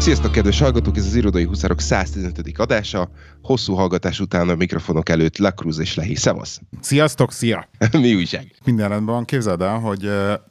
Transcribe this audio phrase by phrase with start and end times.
[0.00, 0.96] Sziasztok, kedves hallgatók!
[0.96, 2.58] Ez az Irodai Huszárok 115.
[2.58, 3.10] adása.
[3.42, 6.14] Hosszú hallgatás után a mikrofonok előtt Lakruz és Lehi.
[6.14, 6.60] Szevasz!
[6.80, 7.68] Sziasztok, szia!
[7.92, 8.54] Mi újság?
[8.64, 9.24] Minden rendben van.
[9.24, 10.10] Képzeld el, hogy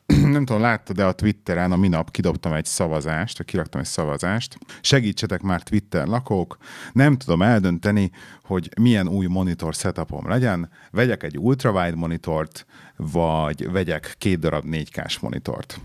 [0.35, 4.57] nem tudom, láttad-e a Twitteren, a minap kidobtam egy szavazást, vagy kiraktam egy szavazást.
[4.81, 6.57] Segítsetek már Twitter lakók.
[6.93, 8.11] Nem tudom eldönteni,
[8.43, 10.69] hogy milyen új monitor setupom legyen.
[10.91, 12.65] Vegyek egy ultrawide monitort,
[12.95, 15.79] vagy vegyek két darab 4K-s monitort.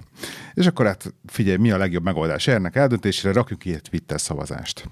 [0.54, 4.86] És akkor hát figyelj, mi a legjobb megoldás ennek eldöntésére, rakjuk ki egy Twitter szavazást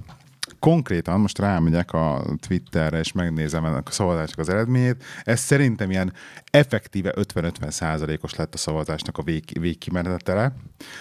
[0.62, 5.04] konkrétan most rámegyek a Twitterre, és megnézem ennek a szavazásnak az eredményét.
[5.22, 6.12] Ez szerintem ilyen
[6.50, 10.54] effektíve 50-50 százalékos lett a szavazásnak a vég, végkimenetele.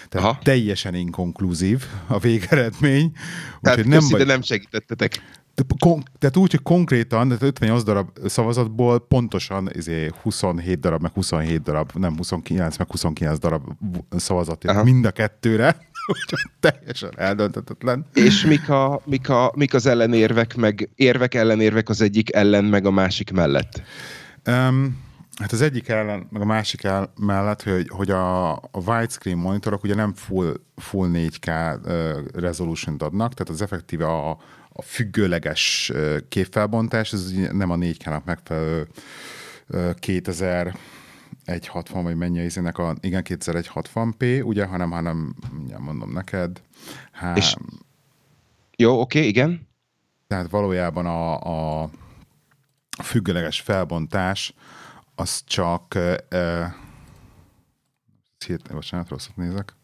[0.09, 0.39] Tehát Aha.
[0.43, 3.11] teljesen inkonkluzív a végeredmény.
[3.61, 4.25] Tehát Úgyhogy nem, vagy...
[4.25, 5.21] nem segítettetek.
[6.19, 11.91] Tehát úgy, hogy konkrétan, tehát 58 darab szavazatból pontosan izé 27 darab, meg 27 darab,
[11.93, 13.63] nem 29, meg 29 darab
[14.09, 15.89] szavazat jött mind a kettőre.
[16.59, 18.05] teljesen eldöntetetlen.
[18.13, 22.85] És mik, a, mik, a, mik az ellenérvek, meg érvek ellenérvek az egyik ellen, meg
[22.85, 23.81] a másik mellett?
[24.47, 25.09] Um,
[25.41, 29.83] Hát az egyik ellen, meg a másik el mellett, hogy, hogy a, a widescreen monitorok
[29.83, 34.29] ugye nem full, full 4K uh, resolution adnak, tehát az effektíve a,
[34.69, 35.91] a függőleges
[36.29, 38.87] képfelbontás, ez nem a 4K-nak megfelelő
[39.69, 40.75] uh, 2000
[41.45, 46.61] 160, vagy mennyi izének a, igen, 2160p, ugye, hanem, hanem, mindjárt mondom neked.
[47.11, 47.35] Há...
[47.35, 47.55] És...
[48.77, 49.67] Jó, oké, okay, igen.
[50.27, 51.89] Tehát valójában a, a
[53.03, 54.53] függőleges felbontás
[55.15, 56.65] az csak uh,
[58.45, 59.75] hirtelen, bocsánat, rosszat nézek,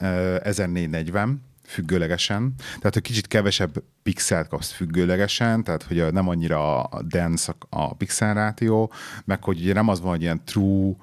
[0.00, 7.54] uh, 1440, függőlegesen, tehát hogy kicsit kevesebb pixelt kapsz függőlegesen, tehát hogy nem annyira dense
[7.68, 8.92] a pixel rátió,
[9.24, 10.94] meg hogy ugye nem az van, hogy ilyen true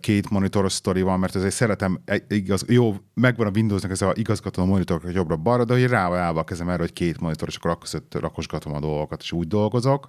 [0.00, 4.62] két monitoros sztori van, mert azért szeretem, igaz, jó, megvan a Windowsnak ez a igazgató
[4.62, 7.82] a monitorok jobbra-balra, de hogy rá a kezem erre, hogy két monitor, és akkor akkor
[7.82, 10.08] között rakosgatom a dolgokat, és úgy dolgozok.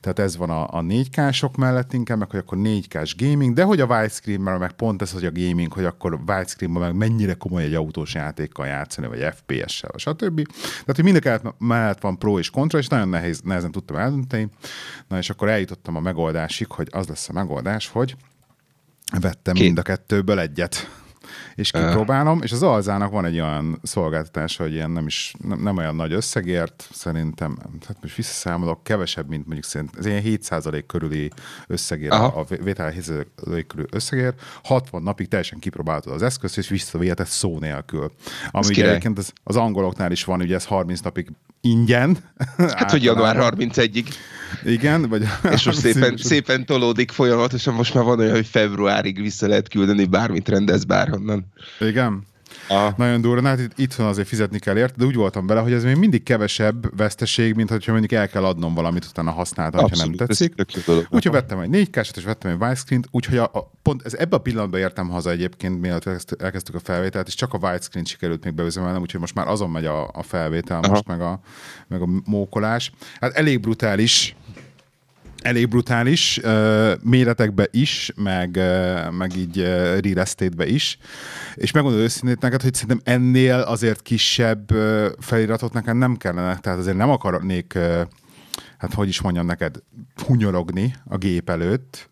[0.00, 3.80] Tehát ez van a, a 4K-sok mellett inkább, meg hogy akkor 4K-s gaming, de hogy
[3.80, 7.62] a widescreen, mert meg pont ez, hogy a gaming, hogy akkor widescreen meg mennyire komoly
[7.62, 10.46] egy autós játékkal játszani, vagy FPS-sel, stb.
[10.52, 14.48] Tehát, hogy mind mellett van pro és kontra, és nagyon nehéz, nehezen tudtam eldönteni.
[15.08, 18.16] Na és akkor eljutottam a megoldásig, hogy az lesz a megoldás, hogy
[19.20, 19.64] vettem Két.
[19.64, 20.88] mind a kettőből egyet
[21.54, 25.76] és kipróbálom, és az alzának van egy olyan szolgáltatás, hogy ilyen nem is, nem, nem
[25.76, 31.30] olyan nagy összegért, szerintem, tehát most visszaszámolok, kevesebb, mint mondjuk szerint, ez ilyen 7% körüli
[31.66, 32.40] összegért, Aha.
[32.40, 38.12] a vétel 7% körüli összegért, 60 napig teljesen kipróbáltad az eszközt, és visszavihetett szó nélkül.
[38.50, 42.18] Ami ugye egyébként az, az angoloknál is van, ugye ez 30 napig ingyen.
[42.56, 44.06] Hát, hogy január 31-ig.
[44.64, 45.22] Igen, vagy...
[45.50, 50.04] És most szépen, szépen tolódik folyamatosan, most már van olyan, hogy februárig vissza lehet küldeni,
[50.04, 51.46] bármit rendez bárhonnan.
[51.80, 52.28] Igen.
[52.96, 55.84] Nagyon durva, hát itt, itthon azért fizetni kell érte, de úgy voltam vele, hogy ez
[55.84, 60.12] még mindig kevesebb veszteség, mint hogyha mondjuk el kell adnom valamit, utána használtam, ha nem
[60.12, 60.54] tetszik.
[61.10, 64.36] Úgyhogy vettem egy 4 k és vettem egy widescreen úgyhogy a, a, pont ez ebbe
[64.36, 68.54] a pillanatban értem haza egyébként, mielőtt elkezdtük a felvételt, és csak a widescreen sikerült még
[68.54, 70.88] beüzemelnem, úgyhogy most már azon megy a, a felvétel, Aha.
[70.88, 71.40] most meg a,
[71.88, 72.92] meg a mókolás.
[73.20, 74.36] Hát elég brutális,
[75.42, 76.40] elég brutális
[77.02, 78.60] méretekbe is, meg,
[79.10, 79.56] meg így
[80.00, 80.98] real estate-be is.
[81.54, 84.70] És megmondom őszintén neked, hogy szerintem ennél azért kisebb
[85.18, 86.58] feliratot nekem nem kellene.
[86.58, 87.78] Tehát azért nem akarnék,
[88.78, 89.76] hát hogy is mondjam neked,
[90.26, 92.08] hunyorogni a gép előtt,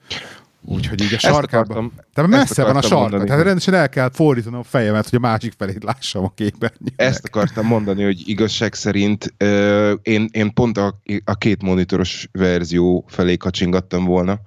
[0.71, 1.93] Úgyhogy így a sarkában.
[2.13, 5.27] Tehát messze van a sarka, mondani, tehát rendesen el kell fordítanom a fejemet, hogy a
[5.27, 6.95] másik felét lássam a képernyőnek.
[6.97, 13.05] Ezt akartam mondani, hogy igazság szerint uh, én, én pont a, a két monitoros verzió
[13.09, 14.41] felé kacsingattam volna,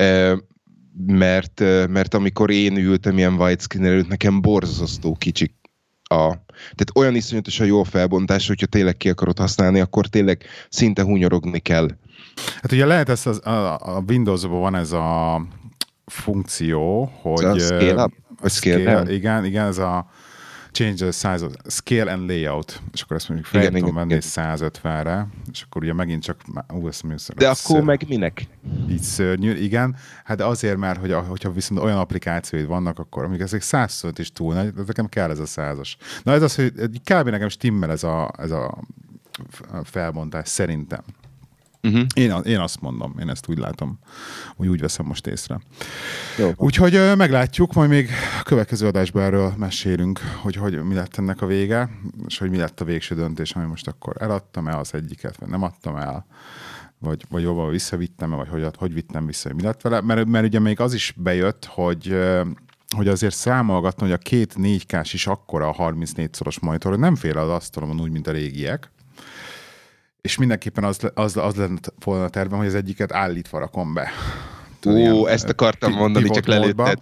[0.00, 0.38] uh,
[1.06, 5.54] mert, mert amikor én ültem ilyen widescreen előtt, nekem borzasztó kicsik
[6.04, 11.02] a, tehát olyan iszonyatosan jó a felbontás, hogyha tényleg ki akarod használni, akkor tényleg szinte
[11.02, 11.88] hunyorogni kell.
[12.62, 15.40] Hát ugye lehet ez az, a, a Windows-ban van ez a
[16.06, 17.44] funkció, hogy...
[17.44, 18.12] A scale up?
[18.42, 20.06] A scale, scale igen, igen, ez a
[20.74, 25.26] change the size of scale and layout, és akkor ezt mondjuk fel tudom venni 150-re,
[25.52, 26.40] és akkor ugye megint csak
[26.72, 28.46] ú, ezt mondjuk, De akkor meg minek?
[28.90, 29.96] Így szörnyű, igen.
[30.24, 34.54] Hát azért, mert hogy, hogyha viszont olyan applikációid vannak, akkor mondjuk ezek 100 is túl
[34.54, 35.96] nagy, de nekem kell ez a százas.
[36.22, 36.72] Na ez az, hogy
[37.04, 37.28] kb.
[37.28, 38.78] nekem stimmel ez a, ez a
[39.84, 41.02] felbontás, szerintem.
[41.84, 42.06] Uh-huh.
[42.14, 43.98] Én, én azt mondom, én ezt úgy látom,
[44.56, 45.60] hogy úgy veszem most észre.
[46.38, 46.52] Jó.
[46.56, 48.08] Úgyhogy meglátjuk, majd még
[48.40, 51.90] a következő adásban erről mesélünk, hogy, hogy mi lett ennek a vége,
[52.26, 55.48] és hogy mi lett a végső döntés, ami most akkor eladtam el az egyiket, vagy
[55.48, 56.26] nem adtam el,
[56.98, 60.46] vagy, vagy jóval visszavittem, vagy hogy, hogy vittem vissza, hogy mi lett vele, mert, mert
[60.46, 62.16] ugye még az is bejött, hogy
[62.94, 67.38] hogy azért számolgatni, hogy a két 4K-s is akkora a 34-szoros monitor, hogy nem fél
[67.38, 68.90] az asztalon úgy, mint a régiek.
[70.24, 74.10] És mindenképpen az, az, az lett volna a tervem, hogy az egyiket állítva rakom be.
[74.86, 76.98] Ó, ezt akartam mondani, csak lelőtted.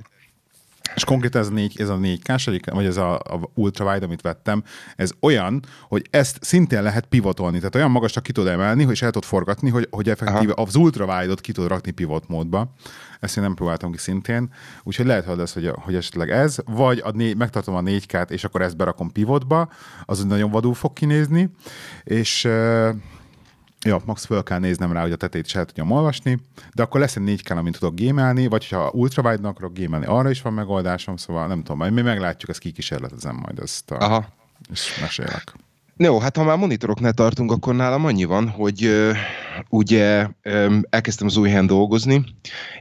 [0.94, 2.22] És konkrétan ez a, négy, ez a 4
[2.60, 4.62] k vagy ez a, a ultrawide, amit vettem,
[4.96, 7.56] ez olyan, hogy ezt szintén lehet pivotolni.
[7.56, 10.62] Tehát olyan magasra ki tud emelni, és el tud forgatni, hogy, hogy effektíve Aha.
[10.62, 12.72] az ultrawide-ot ki tud rakni pivot módba.
[13.20, 14.52] Ezt én nem próbáltam ki szintén.
[14.82, 18.44] Úgyhogy lehet, hogy, ez, hogy, hogy esetleg ez, vagy a négy, megtartom a 4K-t, és
[18.44, 19.68] akkor ezt berakom pivotba,
[20.04, 21.50] az nagyon vadul fog kinézni,
[22.04, 22.48] és
[23.84, 26.38] Ja, max föl kell néznem rá, hogy a tetét is el tudjam olvasni,
[26.74, 30.30] de akkor lesz egy 4 k amit tudok gémelni, vagy ha ultrawide akarok gémelni, arra
[30.30, 33.96] is van megoldásom, szóval nem tudom, majd mi meglátjuk, ezt kikísérletezem majd ezt a...
[33.96, 34.28] Aha.
[34.70, 35.54] És mesélek.
[35.96, 39.16] Jó, hát ha már monitoroknál tartunk, akkor nálam annyi van, hogy uh,
[39.68, 42.24] ugye um, elkezdtem az új helyen dolgozni,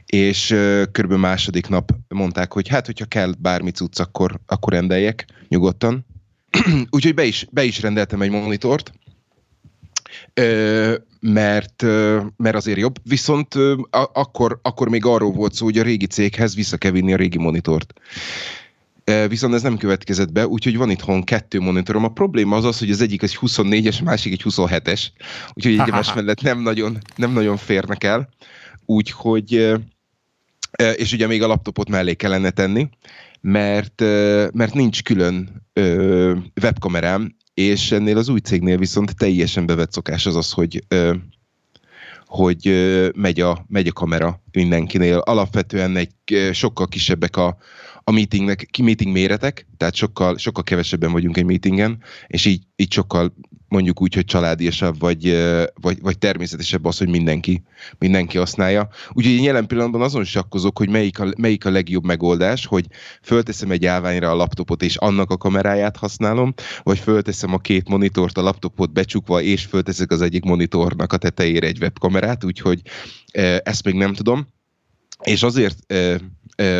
[0.06, 0.58] és uh,
[0.92, 6.06] körülbelül második nap mondták, hogy hát, hogyha kell bármi cucc, akkor, akkor rendeljek nyugodtan.
[6.90, 8.92] Úgyhogy be is, be is rendeltem egy monitort,
[11.20, 11.82] mert,
[12.36, 12.98] mert azért jobb.
[13.02, 13.54] Viszont
[14.12, 17.38] akkor, akkor még arról volt szó, hogy a régi céghez vissza kell vinni a régi
[17.38, 17.92] monitort.
[19.28, 22.04] Viszont ez nem következett be, úgyhogy van itthon kettő monitorom.
[22.04, 25.06] A probléma az az, hogy az egyik egy 24-es, a másik egy 27-es,
[25.52, 28.28] úgyhogy egymás mellett nem nagyon, nem nagyon férnek el.
[28.86, 29.72] Úgyhogy,
[30.96, 32.88] és ugye még a laptopot mellé kellene tenni,
[33.40, 34.00] mert,
[34.52, 35.66] mert nincs külön
[36.62, 40.84] webkamerám, és ennél az új cégnél viszont teljesen bevett szokás az az, hogy
[42.32, 42.72] hogy
[43.14, 45.18] megy a, megy a kamera mindenkinél.
[45.18, 46.12] Alapvetően egy
[46.52, 47.56] sokkal kisebbek a,
[48.04, 53.34] a meetingnek, meeting méretek, tehát sokkal, sokkal kevesebben vagyunk egy meetingen, és így, így sokkal
[53.72, 55.36] mondjuk úgy, hogy családiasabb, vagy,
[55.80, 57.62] vagy, vagy természetesebb az, hogy mindenki,
[57.98, 58.88] mindenki használja.
[59.12, 62.86] Úgyhogy én jelen pillanatban azon sakkozok, hogy melyik a, melyik a legjobb megoldás, hogy
[63.22, 68.38] fölteszem egy állványra a laptopot, és annak a kameráját használom, vagy fölteszem a két monitort,
[68.38, 72.80] a laptopot becsukva, és fölteszek az egyik monitornak a tetejére egy webkamerát, úgyhogy
[73.62, 74.46] ezt még nem tudom.
[75.22, 75.76] És azért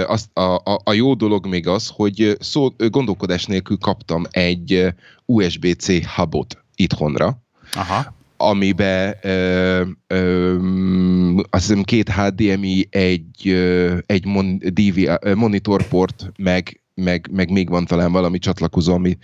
[0.06, 4.94] azt, a, a, a jó dolog még az, hogy szó, gondolkodás nélkül kaptam egy
[5.26, 7.42] USB-C hubot itthonra,
[7.72, 8.14] Aha.
[8.36, 10.56] amibe ö, ö,
[11.50, 17.84] azt hiszem két HDMI, egy, ö, egy mon, DV, monitorport, meg, meg, meg még van
[17.84, 19.18] talán valami csatlakozó, ami,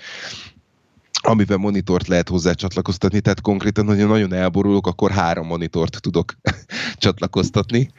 [1.23, 6.35] amiben monitort lehet hozzá csatlakoztatni, tehát konkrétan, hogyha nagyon elborulok, akkor három monitort tudok
[6.97, 7.91] csatlakoztatni,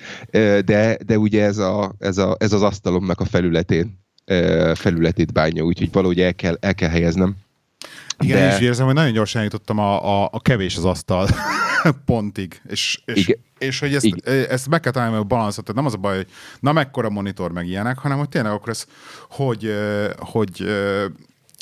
[0.65, 3.99] de, de ugye ez, a, ez, a, ez az asztalomnak a felületén
[4.73, 7.35] felületét bánja, úgyhogy valahogy el kell, el kell helyeznem.
[8.19, 8.47] Igen, de...
[8.47, 11.27] én is érzem, hogy nagyon gyorsan jutottam a, a, a kevés az asztal
[12.05, 13.39] pontig, és, és, Igen.
[13.57, 14.45] és hogy ezt, Igen.
[14.49, 16.27] ezt be kell találni a balanszot, tehát nem az a baj, hogy
[16.59, 18.85] na mekkora monitor meg ilyenek, hanem hogy tényleg akkor ez,
[19.29, 19.73] hogy,
[20.17, 20.65] hogy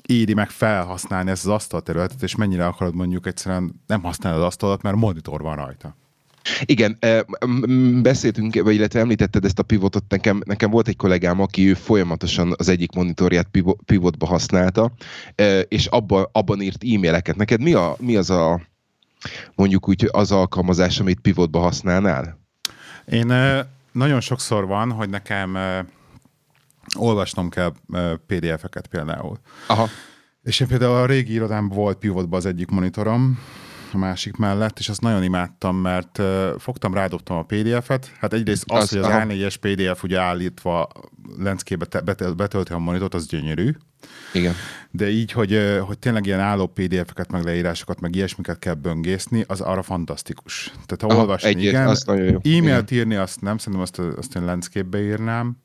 [0.05, 4.81] éri meg felhasználni ezt az asztalterületet, és mennyire akarod mondjuk egyszerűen nem használni az asztalat,
[4.81, 5.95] mert monitor van rajta.
[6.61, 6.97] Igen,
[8.01, 12.53] beszéltünk, vagy illetve említetted ezt a pivotot, nekem, nekem volt egy kollégám, aki ő folyamatosan
[12.57, 13.47] az egyik monitorját
[13.85, 14.91] pivotba használta,
[15.67, 17.35] és abba, abban írt e-maileket.
[17.35, 18.61] Neked mi, a, mi az a,
[19.55, 22.39] mondjuk úgy, az alkalmazás, amit pivotba használnál?
[23.05, 23.33] Én
[23.91, 25.57] nagyon sokszor van, hogy nekem
[26.97, 27.73] olvasnom kell
[28.27, 29.39] PDF-eket például.
[29.67, 29.87] Aha.
[30.43, 33.39] És én például a régi irodámban volt pivotban az egyik monitorom,
[33.97, 36.21] a másik mellett, és azt nagyon imádtam, mert
[36.57, 38.11] fogtam, rádobtam a PDF-et.
[38.19, 40.87] Hát egyrészt az, az hogy az A4-es PDF ugye állítva
[41.37, 42.01] lenszkébe te,
[42.35, 43.71] betölti a monitort, az gyönyörű.
[44.33, 44.53] Igen.
[44.91, 49.61] De így, hogy, hogy tényleg ilyen álló PDF-eket, meg leírásokat, meg ilyesmiket kell böngészni, az
[49.61, 50.73] arra fantasztikus.
[50.85, 51.97] Tehát ha Aha, olvasni, egy, igen,
[52.43, 55.57] e-mailt írni, azt nem, szerintem azt, azt én lenszképbe írnám,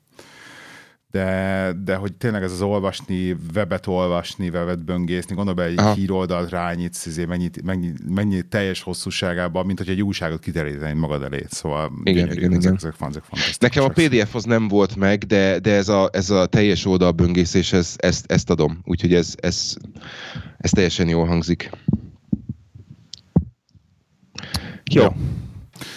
[1.12, 5.94] de, de hogy tényleg ez az olvasni, webet olvasni, webet böngészni, gondolj be egy Aha.
[5.94, 11.44] híroldalt rányítsz, izé, mennyi, mennyi, mennyi teljes hosszúságában, mint hogy egy újságot kiterítenéd magad elé.
[11.48, 13.08] Szóval igen, gyönyörű, igen, ezek, igen.
[13.08, 16.46] Ezek, ezek, Nekem a PDF az nem volt meg, de, de ez, a, ez a
[16.46, 18.80] teljes oldal böngészés, ez, ezt, ezt adom.
[18.84, 19.76] Úgyhogy ez, ez,
[20.58, 21.70] ez teljesen jól hangzik.
[24.92, 25.02] Jó.
[25.02, 25.08] Jó.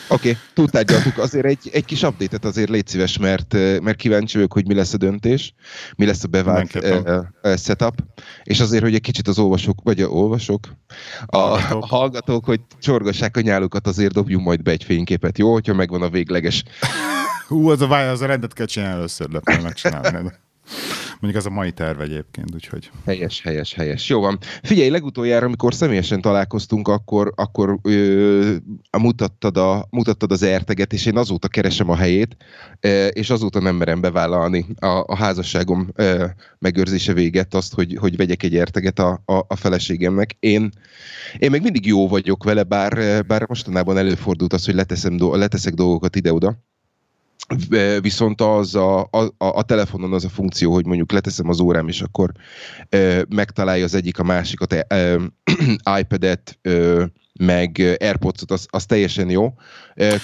[0.07, 1.17] Oké, okay, túltárgyaltuk.
[1.17, 4.93] Azért egy, egy kis update-et azért légy szíves, mert, mert kíváncsi vagyok, hogy mi lesz
[4.93, 5.53] a döntés,
[5.95, 8.03] mi lesz a bevált uh, uh, setup,
[8.43, 10.75] és azért, hogy egy kicsit az olvasók, vagy a olvasók,
[11.25, 15.51] a, a hallgatók, hogy csorgassák a nyálukat, azért dobjunk majd be egy fényképet, jó?
[15.53, 16.63] Hogyha megvan a végleges.
[17.47, 20.31] Hú, az a váj, az a rendet kell csinálni először, de megcsinálni.
[21.19, 22.91] Mondjuk az a mai terv egyébként, úgyhogy.
[23.05, 24.09] Helyes, helyes, helyes.
[24.09, 24.39] Jó van.
[24.63, 28.55] Figyelj, legutoljára, amikor személyesen találkoztunk, akkor, akkor ö,
[28.97, 32.37] mutattad, a, mutattad az erteget, és én azóta keresem a helyét,
[32.79, 36.25] ö, és azóta nem merem bevállalni a, a házasságom ö,
[36.59, 40.35] megőrzése véget azt, hogy, hogy vegyek egy erteget a, a, a feleségemnek.
[40.39, 40.69] Én,
[41.37, 46.15] én még mindig jó vagyok vele, bár, bár mostanában előfordult az, hogy leteszem, leteszek dolgokat
[46.15, 46.63] ide-oda
[48.01, 52.01] viszont az a, a, a telefonon az a funkció, hogy mondjuk leteszem az órám, és
[52.01, 52.31] akkor
[52.89, 55.19] e, megtalálja az egyik a másikat, e,
[55.99, 56.71] iPad-et, e,
[57.39, 59.53] meg Airpods-ot, az, az teljesen jó.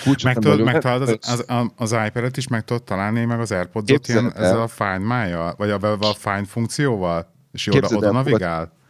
[0.04, 4.08] Kulcsot meg tudod, megtalálod az, az, az, iPad-et is, meg tudod találni, meg az Airpods-ot
[4.08, 8.58] ilyen ezzel a Find My-jal, vagy a, a Find funkcióval, és oda, oda navigál?
[8.58, 8.81] volt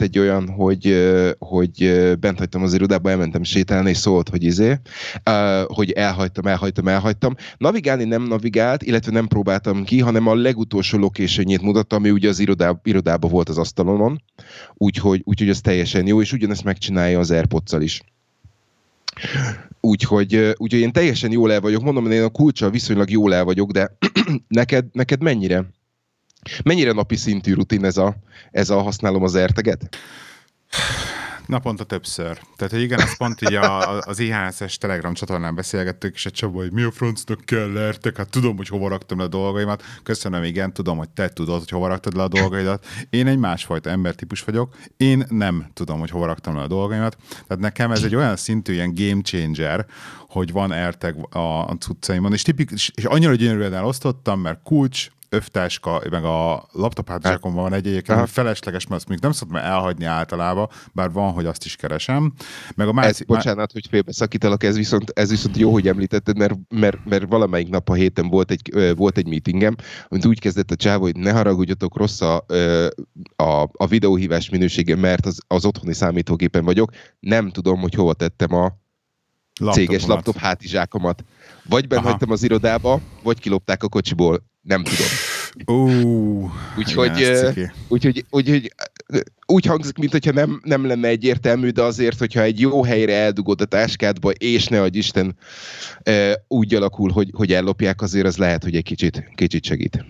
[0.00, 1.08] egy olyan, hogy,
[1.38, 4.78] hogy bent hagytam az irodába, elmentem sétálni, és szólt, hogy izé,
[5.66, 7.34] hogy elhagytam, elhagytam, elhagytam.
[7.58, 12.38] Navigálni nem navigált, illetve nem próbáltam ki, hanem a legutolsó location mutatta, ami ugye az
[12.38, 14.22] irodá, irodába volt az asztalonon,
[14.74, 18.02] úgyhogy, úgyhogy ez teljesen jó, és ugyanezt megcsinálja az airpods is.
[19.80, 23.70] Úgyhogy, úgyhogy én teljesen jól el vagyok, mondom, én a kulcsal viszonylag jól el vagyok,
[23.70, 23.96] de
[24.48, 25.64] neked, neked mennyire?
[26.64, 28.16] Mennyire napi szintű rutin ez a,
[28.50, 29.96] ez a használom az erteget?
[31.46, 32.40] Naponta többször.
[32.56, 36.58] Tehát, hogy igen, ezt pont így a, az IHSS Telegram csatornán beszélgettük, és egy Csaba,
[36.58, 38.16] hogy mi a francnak kell lertek?
[38.16, 39.82] Hát tudom, hogy hova raktam le a dolgaimat.
[40.02, 42.86] Köszönöm, igen, tudom, hogy te tudod, hogy hova raktad le a dolgaidat.
[43.10, 44.76] Én egy másfajta embertípus vagyok.
[44.96, 47.16] Én nem tudom, hogy hova raktam le a dolgaimat.
[47.30, 49.86] Tehát nekem ez egy olyan szintű ilyen game changer,
[50.28, 51.38] hogy van erteg a,
[51.68, 57.54] a cuccaimon, és, tipikus, és annyira gyönyörűen elosztottam, mert kulcs, övtáska, meg a laptop hátizsákon
[57.54, 61.46] van egy egyébként, ami felesleges, mert azt még nem szoktam elhagyni általában, bár van, hogy
[61.46, 62.32] azt is keresem.
[62.74, 66.54] Meg a másik, ez, bocsánat, hogy félbeszakítalak, ez viszont, ez viszont jó, hogy említetted, mert,
[66.68, 69.74] mert, mert valamelyik nap a héten volt egy, volt egy meetingem,
[70.08, 72.36] amit úgy kezdett a csávó, hogy ne haragudjatok rossz a,
[73.36, 76.90] a, a videóhívás minősége, mert az, az otthoni számítógépen vagyok,
[77.20, 78.72] nem tudom, hogy hova tettem a
[79.72, 81.24] céges laptop hátizsákomat.
[81.68, 85.06] Vagy bent hagytam az irodába, vagy kilopták a kocsiból nem tudom.
[85.66, 87.26] Uh, úgyhogy,
[87.88, 88.72] úgyhogy, úgyhogy
[89.46, 93.64] úgy hangzik, mintha nem, nem lenne egyértelmű, de azért, hogyha egy jó helyre eldugod a
[93.64, 95.36] táskádba, és ne adj Isten
[96.48, 100.04] úgy alakul, hogy, hogy ellopják, azért az lehet, hogy egy kicsit, kicsit segít.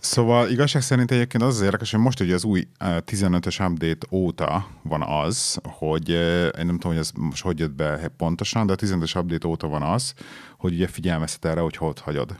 [0.00, 4.68] Szóval igazság szerint egyébként az az érdekes, hogy most ugye az új 15-ös update óta
[4.82, 8.76] van az, hogy én nem tudom, hogy ez most hogy jött be pontosan, de a
[8.76, 10.14] 15-ös update óta van az,
[10.58, 12.36] hogy ugye figyelmeztet erre, hogy hol hagyod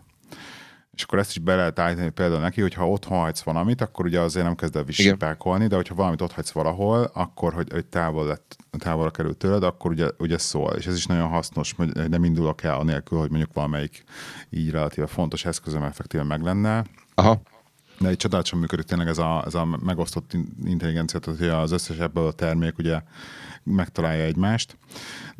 [0.96, 4.04] és akkor ezt is be lehet állítani például neki, hogy ha otthon hagysz valamit, akkor
[4.04, 7.86] ugye azért nem kezd el visipákolni, de hogyha valamit ott hagysz valahol, akkor, hogy, hogy
[7.86, 10.72] távol lett, távol kerül tőled, akkor ugye, ugye szól.
[10.72, 14.04] És ez is nagyon hasznos, hogy nem indulok el anélkül, hogy mondjuk valamelyik
[14.50, 16.84] így relatíve fontos eszközöm effektíve meg lenne.
[17.14, 17.42] Aha.
[17.98, 20.32] De egy csodálatosan működik tényleg ez a, ez a megosztott
[20.64, 23.00] intelligencia, tehát hogy az összes ebből a termék ugye
[23.66, 24.76] megtalálja egymást.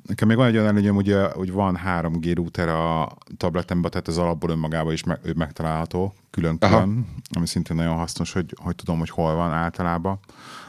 [0.06, 4.18] Nekem még van egy olyan előnyöm, ugye, hogy van 3G router a tabletemben, tehát az
[4.18, 9.35] alapból önmagában is meg, megtalálható külön-külön, ami szintén nagyon hasznos, hogy, hogy tudom, hogy hol
[9.35, 10.18] van általában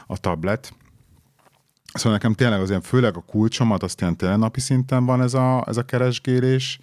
[0.06, 0.74] a tablet.
[1.92, 5.34] Szóval nekem tényleg az ilyen, főleg a kulcsomat, azt ilyen tényleg napi szinten van ez
[5.34, 6.78] a, ez a keresgélés,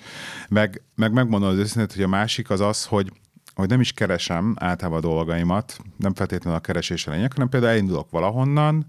[0.49, 3.11] meg, meg megmondom az őszintét, hogy a másik az az, hogy
[3.55, 8.09] hogy nem is keresem általában a dolgaimat, nem feltétlenül a keresés lényeg, hanem például elindulok
[8.09, 8.85] valahonnan,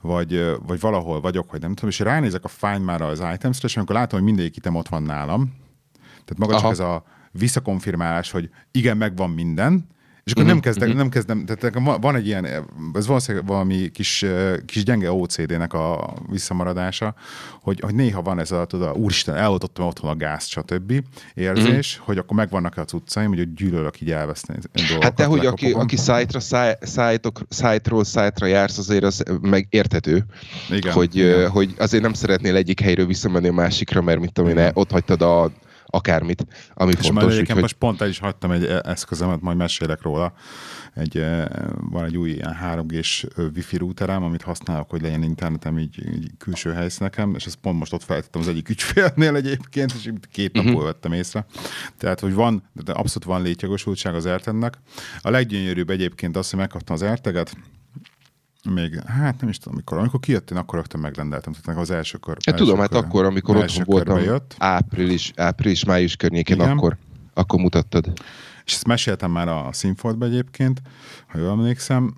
[0.00, 3.76] vagy, vagy valahol vagyok, vagy nem tudom, és ránézek a Find már az items és
[3.76, 5.54] amikor látom, hogy mindegyik item ott van nálam,
[6.10, 6.60] tehát maga Aha.
[6.62, 9.86] csak ez a visszakonfirmálás, hogy igen, megvan minden,
[10.26, 11.02] és akkor uh-huh, nem kezdek, uh-huh.
[11.02, 12.46] nem kezdem, tehát van egy ilyen,
[12.94, 14.24] ez valószínűleg valami kis,
[14.66, 17.14] kis gyenge OCD-nek a visszamaradása,
[17.62, 20.92] hogy, hogy néha van ez a, tudod, úristen, eloltottam otthon a gáz, stb.
[21.34, 22.06] érzés, uh-huh.
[22.06, 25.02] hogy akkor megvannak-e a cuccaim, hogy gyűlölök így elveszni dolgokat.
[25.02, 26.40] Hát te, hogy aki, aki szájtra,
[26.80, 30.24] szájtok, szájtról szájtra jársz, azért az megérthető,
[30.70, 31.50] igen, hogy, igen.
[31.50, 35.22] hogy azért nem szeretnél egyik helyről visszamenni a másikra, mert mit tudom én, ott hagytad
[35.22, 35.50] a
[35.86, 37.34] akármit, ami és fontos.
[37.34, 37.60] És úgyhogy...
[37.60, 40.32] most pont el is hagytam egy eszközömet, majd mesélek róla.
[40.94, 41.24] Egy,
[41.74, 46.72] van egy új ilyen 3G-s wifi routerem, amit használok, hogy legyen internetem így, így külső
[46.72, 50.86] helyszíneken, és ezt pont most ott feltettem az egyik ügyfélnél egyébként, és két napból uh-huh.
[50.86, 51.46] vettem észre.
[51.98, 54.78] Tehát, hogy van, de abszolút van létjogosultság az Airtagnek.
[55.20, 57.56] A leggyönyörűbb egyébként az, hogy megkaptam az Airtaget,
[58.74, 59.98] még, hát nem is tudom, mikor.
[59.98, 61.52] Amikor kijött, én akkor rögtön megrendeltem.
[61.64, 62.36] Tehát az első kör.
[62.44, 64.54] Ja, tudom, hát akkor, amikor otthon voltam, jött.
[64.58, 66.70] április, április, május környékén, Igen.
[66.70, 66.96] akkor,
[67.34, 68.12] akkor mutattad.
[68.64, 70.82] És ezt meséltem már a Sinfoldba egyébként,
[71.26, 72.14] ha jól emlékszem,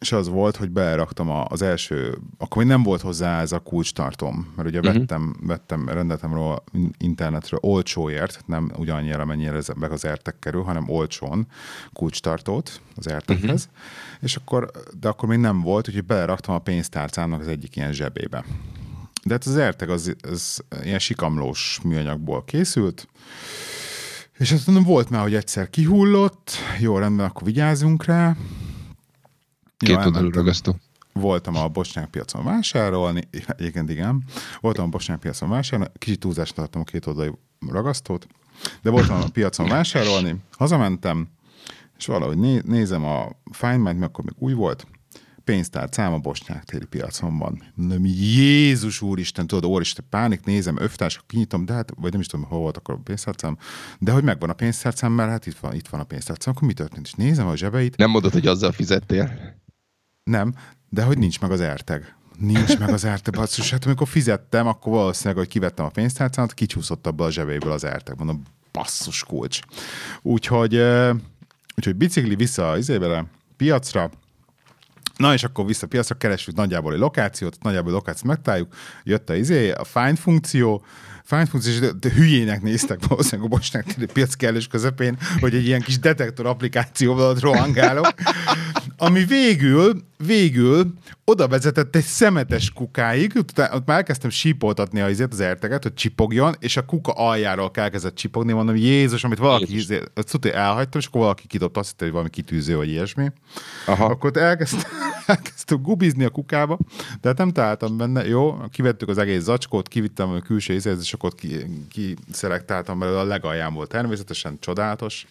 [0.00, 4.52] és az volt, hogy beleraktam az első, akkor még nem volt hozzá ez a kulcstartom,
[4.56, 4.94] mert ugye uh-huh.
[4.94, 6.62] vettem, vettem, rendeltem róla
[6.98, 11.46] internetről olcsóért, nem ugyanannyira, mennyire ez meg az ertek kerül, hanem olcsón
[11.92, 14.20] kulcstartót az ertekhez, uh-huh.
[14.20, 18.44] és akkor, de akkor még nem volt, úgyhogy beleraktam a pénztárcámnak az egyik ilyen zsebébe.
[19.24, 23.08] De hát az ertek az, az ilyen sikamlós műanyagból készült,
[24.38, 28.36] és azt mondom, volt már, hogy egyszer kihullott, jó, rendben, akkor vigyázzunk rá.
[29.76, 30.76] Két Jó, oldalú ragasztó.
[31.12, 34.24] Voltam a bosnyák piacon vásárolni, egyébként igen,
[34.60, 38.26] voltam a bosnyák piacon vásárolni, kicsit túlzásra adtam a két oldalú ragasztót,
[38.82, 41.28] de voltam a piacon vásárolni, hazamentem,
[41.98, 44.86] és valahogy né- nézem a Find My, akkor még új volt,
[45.44, 47.62] pénztárcám a bosnyák téri piacon van.
[47.74, 52.46] Nem, Jézus úristen, tudod, úristen, pánik, nézem, öftárs, kinyitom, de hát, vagy nem is tudom,
[52.46, 53.58] hol volt akkor a pénztárcám,
[53.98, 56.74] de hogy megvan a pénztárcám, mert hát itt van, itt van a pénztárcám, akkor mi
[56.74, 57.06] történt?
[57.06, 59.54] És nézem a zsebeit, Nem mondod, hogy azzal fizettél?
[60.30, 60.54] Nem,
[60.88, 62.14] de hogy nincs meg az erteg.
[62.38, 63.70] Nincs meg az erteg, basszus.
[63.70, 68.16] Hát amikor fizettem, akkor valószínűleg, hogy kivettem a pénztárcámat, kicsúszott abba a zsebéből az erteg.
[68.18, 68.42] Mondom,
[68.72, 69.60] basszus kulcs.
[70.22, 70.74] Úgyhogy,
[71.76, 73.24] úgyhogy bicikli vissza az izébele,
[73.56, 74.10] piacra,
[75.16, 79.34] Na és akkor vissza piacra, keresünk nagyjából egy lokációt, nagyjából a lokációt megtaláljuk, jött a
[79.34, 80.84] izé, a find funkció,
[81.24, 85.66] find funkció, és de, de hülyének néztek valószínűleg a bosnák piac kellős közepén, hogy egy
[85.66, 88.14] ilyen kis detektor applikációval ott rohangálok,
[88.98, 90.92] ami végül, végül
[91.24, 96.54] oda vezetett egy szemetes kukáig, utána- ott már elkezdtem sípoltatni az, az erteget, hogy csipogjon,
[96.58, 99.98] és a kuka aljáról elkezdett csipogni, mondom, Jézus, amit valaki Jézus.
[100.32, 103.32] izé, elhagytam, és akkor valaki kidobta, azt hitte, hogy valami kitűző, vagy ilyesmi.
[103.86, 104.04] Aha.
[104.04, 104.90] Akkor ott elkezdtem,
[105.26, 106.78] elkezdtem gubizni a kukába,
[107.20, 108.26] de hát nem találtam benne.
[108.26, 113.24] Jó, kivettük az egész zacskót, kivittem a külső ízét, és akkor ki, kiselektáltam belőle, a
[113.24, 115.26] legalján volt természetesen, csodálatos.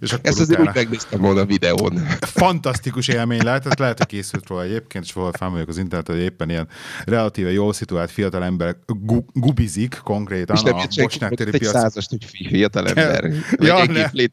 [0.00, 2.06] És akkor Ezt azért utána- úgy megnéztem volna a videón.
[2.20, 6.50] fantasztikus élmény lehetett, lehet, hogy készült róla egyébként, és valahol felmondjuk az interneten, hogy éppen
[6.50, 6.68] ilyen
[7.04, 11.72] relatíve jól szituált fiatal emberek gu- gubizik konkrétan És nem a Bosnák téri egy piac.
[11.72, 13.30] százast, hogy fi- fiatal ember.
[13.58, 14.06] Ja, egy ne.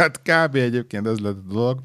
[0.00, 0.28] kiflit.
[0.28, 0.54] Hát kb.
[0.54, 1.78] egyébként ez lett a dolog.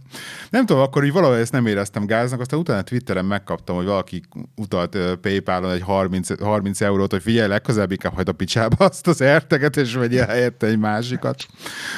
[0.50, 4.22] Nem tudom, akkor így valahogy ezt nem éreztem gáznak, aztán utána Twitteren megkaptam, hogy valaki
[4.56, 9.08] utalt ö, PayPal-on egy 30, 30 eurót, hogy figyelj, legközelebb inkább hagyd a picsába azt
[9.08, 11.46] az erteget, és vegyél helyette egy másikat.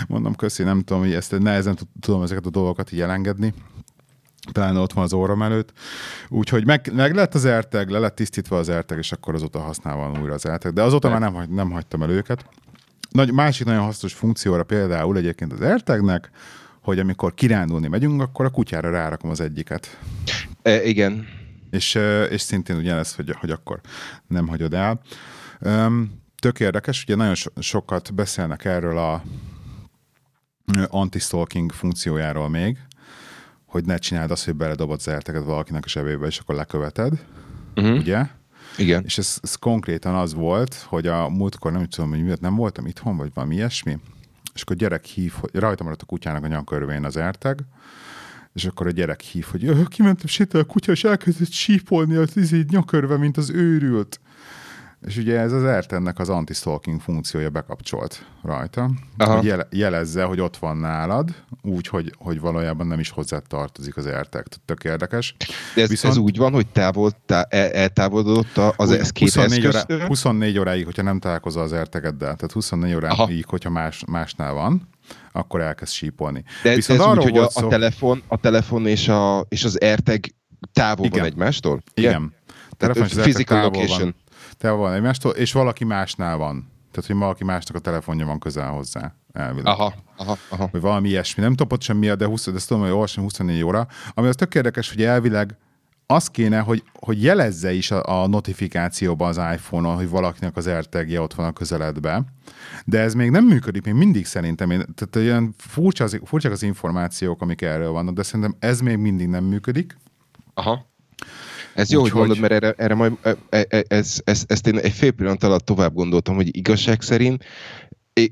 [0.07, 3.53] Mondom, köszi, nem tudom, hogy ezt nehezen tud- tudom ezeket a dolgokat így elengedni
[4.51, 5.73] pláne ott van az óram előtt.
[6.29, 10.19] Úgyhogy meg, meg lett az erteg, le lett tisztítva az erteg, és akkor azóta használva
[10.21, 10.73] újra az erteg.
[10.73, 12.45] De azóta már nem, nem hagytam el őket.
[13.17, 16.29] Nagy, másik nagyon hasznos funkcióra például egyébként az ertegnek,
[16.81, 19.99] hogy amikor kirándulni megyünk, akkor a kutyára rárakom az egyiket.
[20.61, 21.27] E, igen.
[21.69, 23.81] És, ö, és szintén ugyanez, hogy, hogy akkor
[24.27, 25.01] nem hagyod el.
[26.39, 29.23] Tök érdekes, ugye nagyon so- sokat beszélnek erről a
[30.87, 32.77] anti-stalking funkciójáról még,
[33.65, 37.25] hogy ne csináld azt, hogy beledobod az erteket valakinek a zsebébe, és akkor leköveted,
[37.75, 37.97] Uh-huh.
[37.97, 38.25] ugye?
[38.77, 39.03] Igen.
[39.03, 42.85] És ez, ez konkrétan az volt, hogy a múltkor nem tudom, hogy miért nem voltam
[42.85, 43.97] itthon, vagy valami ilyesmi,
[44.53, 47.59] és akkor a gyerek hív, hogy rajta maradt a kutyának a nyakörvén az erteg,
[48.53, 52.37] és akkor a gyerek hív, hogy "Ö, kimentem sétálni a kutya, és elkezdett sípolni az
[52.37, 54.19] izé nyakörve, mint az őrült.
[55.05, 59.35] És ugye ez az Airtennek az anti-stalking funkciója bekapcsolt rajta, Aha.
[59.35, 61.29] hogy jele, jelezze, hogy ott van nálad,
[61.61, 64.43] úgy, hogy, hogy valójában nem is hozzá tartozik az AirTag.
[64.65, 65.35] Tök érdekes.
[65.75, 69.27] De ez, Viszont- ez úgy van, hogy távol, tá, el, eltávolodott az Úgy, ez két
[69.33, 70.07] 24, órá, eszköztől?
[70.07, 73.29] 24 óráig, hogyha nem találkozol az ertegeddel, tehát 24 óráig, Aha.
[73.47, 74.89] hogyha más, másnál van,
[75.31, 76.43] akkor elkezd sípolni.
[76.63, 79.45] De Viszont ez úgy, arról hogy a, volt a, szó- telefon, a telefon és, a,
[79.49, 80.19] és az AirTag
[80.73, 81.19] távol Igen.
[81.19, 81.81] van egymástól?
[81.93, 82.33] Igen.
[82.77, 83.99] AirTag physical távol location.
[84.01, 84.15] Van,
[84.57, 86.71] távol van egymástól, és valaki másnál van.
[86.91, 89.13] Tehát, hogy valaki másnak a telefonja van közel hozzá.
[89.33, 89.65] Elvileg.
[89.65, 90.69] Aha, aha, aha.
[90.71, 91.41] vagy valami ilyesmi.
[91.41, 93.87] Nem tudom pontosan mi, de, 20, de ezt tudom, hogy olvasom 24 óra.
[94.13, 95.57] Ami az tök érdekes, hogy elvileg
[96.05, 101.21] az kéne, hogy, hogy jelezze is a, a notifikációban az iPhone-on, hogy valakinek az AirTag-je
[101.21, 102.23] ott van a közeledbe.
[102.85, 104.71] De ez még nem működik, még mindig szerintem.
[104.71, 108.97] Én, tehát olyan furcsa az, furcsak az információk, amik erről vannak, de szerintem ez még
[108.97, 109.97] mindig nem működik.
[110.53, 110.85] Aha.
[111.77, 114.67] Ez jó, hogy Úgyhogy- mondod, mert erre, erre majd, e, e, e- ez, ez, ezt
[114.67, 117.43] én egy fél pillanat alatt tovább gondoltam, hogy igazság szerint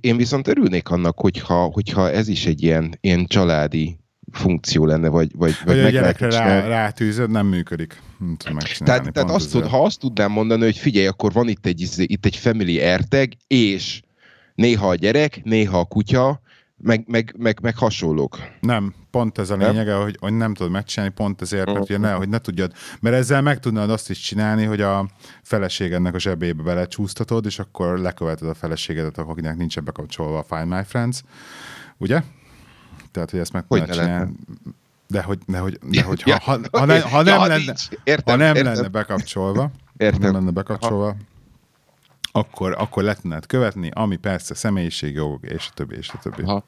[0.02, 4.00] én viszont örülnék annak, hogyha, hogyha ez is egy ilyen, ilyen családi
[4.32, 8.02] funkció lenne, vagy, vagy, vagy Vagy a meg gyerekre rá, rátűzöd, nem működik.
[8.20, 8.58] Nem tudom.
[8.78, 12.10] Tehát, tehát azt tud, ha azt tudnám mondani, hogy figyelj, akkor van itt egy, izé-
[12.10, 14.02] itt egy family AirTag, és
[14.56, 16.42] néha a gyerek, néha a kutya,
[16.78, 18.38] meg, meg, meg, meg hasonlók.
[18.60, 19.70] Nem, pont ez a Nem?
[19.70, 23.16] lényege, hogy, hogy nem tudod megcsinálni, pont ezért, mert, ugye ne, hogy ne tudjad, mert
[23.16, 25.10] ezzel meg tudnád azt is csinálni, hogy a
[25.42, 30.84] feleségednek a zsebébe belecsúsztatod, és akkor leköveted a feleségedet, akinek nincs bekapcsolva a Find My
[30.86, 31.24] Friends,
[31.98, 32.22] ugye?
[33.12, 34.32] Tehát, hogy ezt meg Hogy csinálni.
[35.08, 38.40] De hogy, de hogy, de hogy ha, ha, ha, ne, ha nem, ja, lenne, értem,
[38.40, 38.74] ha nem értem.
[38.74, 40.22] lenne bekapcsolva, értem.
[40.22, 41.16] nem lenne bekapcsolva, ha.
[42.36, 46.44] Akkor, akkor le tudnád követni, ami persze személyiségjogok, és a többi, és a többi.
[46.44, 46.66] Ha.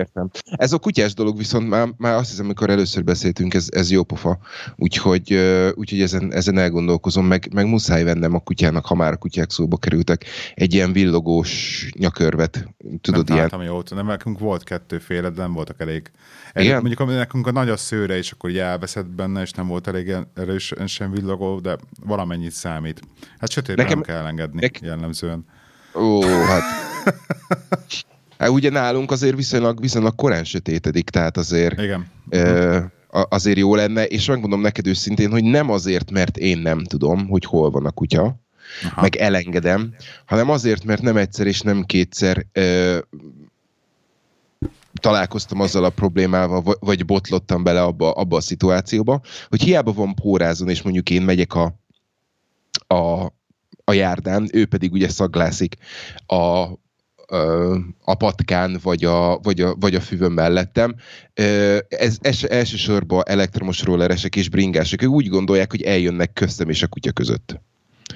[0.00, 0.30] Értem.
[0.50, 4.02] Ez a kutyás dolog viszont már, már azt hiszem, amikor először beszéltünk, ez, ez jó
[4.02, 4.38] pofa.
[4.76, 5.32] Úgyhogy,
[5.74, 9.76] úgyhogy ezen, ezen elgondolkozom, meg, meg muszáj vennem a kutyának, ha már a kutyák szóba
[9.76, 12.68] kerültek, egy ilyen villogós nyakörvet.
[13.00, 13.62] Tudod, nem ilyen.
[13.62, 16.10] Jót, nem, nekünk volt kettőféle, de nem voltak elég.
[16.52, 16.80] elég Igen?
[16.80, 20.14] Mondjuk nekünk a nagy a szőre, és akkor így elveszett benne, és nem volt elég
[20.34, 23.00] erős sem villogó, de valamennyit számít.
[23.38, 24.00] Hát sötétben Nekem...
[24.02, 24.80] kell engedni Nek...
[24.82, 25.44] jellemzően.
[25.94, 26.62] Ó, Hát
[28.48, 32.06] ugye nálunk azért viszonylag, viszonylag korán sötétedik, tehát azért, Igen.
[32.28, 37.28] Ö, azért jó lenne, és megmondom neked őszintén, hogy nem azért, mert én nem tudom,
[37.28, 38.40] hogy hol van a kutya,
[38.84, 39.00] Aha.
[39.00, 39.94] meg elengedem,
[40.26, 42.98] hanem azért, mert nem egyszer és nem kétszer ö,
[45.00, 50.68] találkoztam azzal a problémával, vagy botlottam bele abba, abba a szituációba, hogy hiába van pórázon,
[50.68, 51.74] és mondjuk én megyek a,
[52.86, 53.24] a,
[53.84, 55.76] a járdán, ő pedig ugye szaglászik
[56.26, 56.68] a
[58.04, 60.94] a patkán, vagy a, vagy a, vagy a füvön mellettem.
[61.88, 65.02] Ez es, elsősorban elektromos rolleresek és bringások.
[65.02, 67.60] Ők úgy gondolják, hogy eljönnek köztem és a kutya között.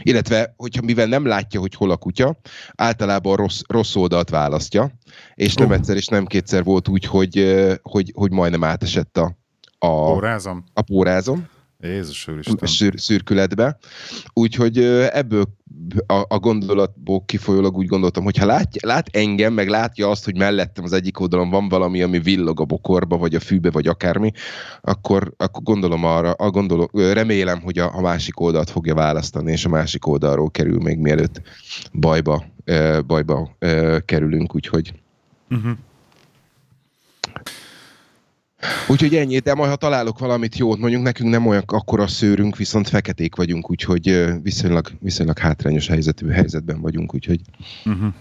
[0.03, 2.37] Illetve, hogyha mivel nem látja, hogy hol a kutya,
[2.75, 4.91] általában rossz, rossz oldalt választja,
[5.35, 5.75] és nem uh.
[5.75, 9.37] egyszer és nem kétszer volt úgy, hogy, hogy, hogy majdnem átesett a,
[9.79, 10.65] a, pórázom.
[10.73, 11.49] a pórázom.
[11.85, 12.69] Jézus Úristen.
[12.69, 13.79] Szür, szürkületbe.
[14.33, 14.79] Úgyhogy
[15.13, 15.45] ebből
[16.07, 20.37] a, a gondolatból kifolyólag úgy gondoltam, hogy ha lát, lát engem, meg látja azt, hogy
[20.37, 24.33] mellettem az egyik oldalon van valami, ami villog a bokorba, vagy a fűbe, vagy akármi,
[24.81, 29.65] akkor, akkor gondolom arra, a gondolom, remélem, hogy a, a másik oldalt fogja választani, és
[29.65, 31.43] a másik oldalról kerül még mielőtt
[31.93, 32.45] bajba,
[33.07, 33.57] bajba
[34.05, 34.93] kerülünk, úgyhogy
[35.51, 35.73] uh-huh.
[38.89, 42.89] Úgyhogy ennyi, de majd ha találok valamit jót, mondjuk nekünk nem olyan akkora szőrünk, viszont
[42.89, 47.41] feketék vagyunk, úgyhogy viszonylag, viszonylag hátrányos helyzetű helyzetben vagyunk, úgyhogy...
[47.85, 48.15] Uh-huh.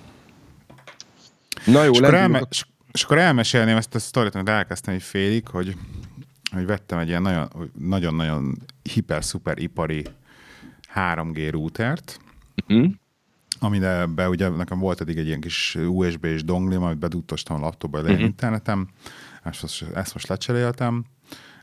[1.65, 2.47] Na jó, és akkor, elme- a...
[2.91, 5.75] és akkor elmesélném ezt a sztorit, amit elkezdtem egy félig, hogy,
[6.51, 7.49] hogy vettem egy ilyen
[7.79, 8.57] nagyon-nagyon
[8.93, 10.05] hiper-szuper ipari
[10.95, 12.19] 3G routert,
[12.67, 12.91] uh-huh.
[13.59, 17.59] amire be ugye nekem volt eddig egy ilyen kis USB és donglim, amit bedugtostam a
[17.59, 18.19] laptopba, uh-huh.
[18.19, 18.87] internetem,
[19.43, 21.05] ezt most, ezt most lecseréltem,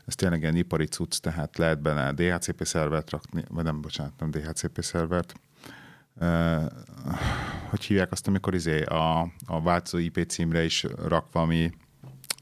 [0.05, 4.31] ez tényleg ilyen ipari cucc, tehát lehet benne DHCP szervert rakni, vagy nem, bocsánat, nem
[4.31, 5.33] DHCP szervert,
[6.15, 6.63] Uh,
[7.69, 11.71] hogy hívják azt, amikor izé a, a változó IP címre is rak valami,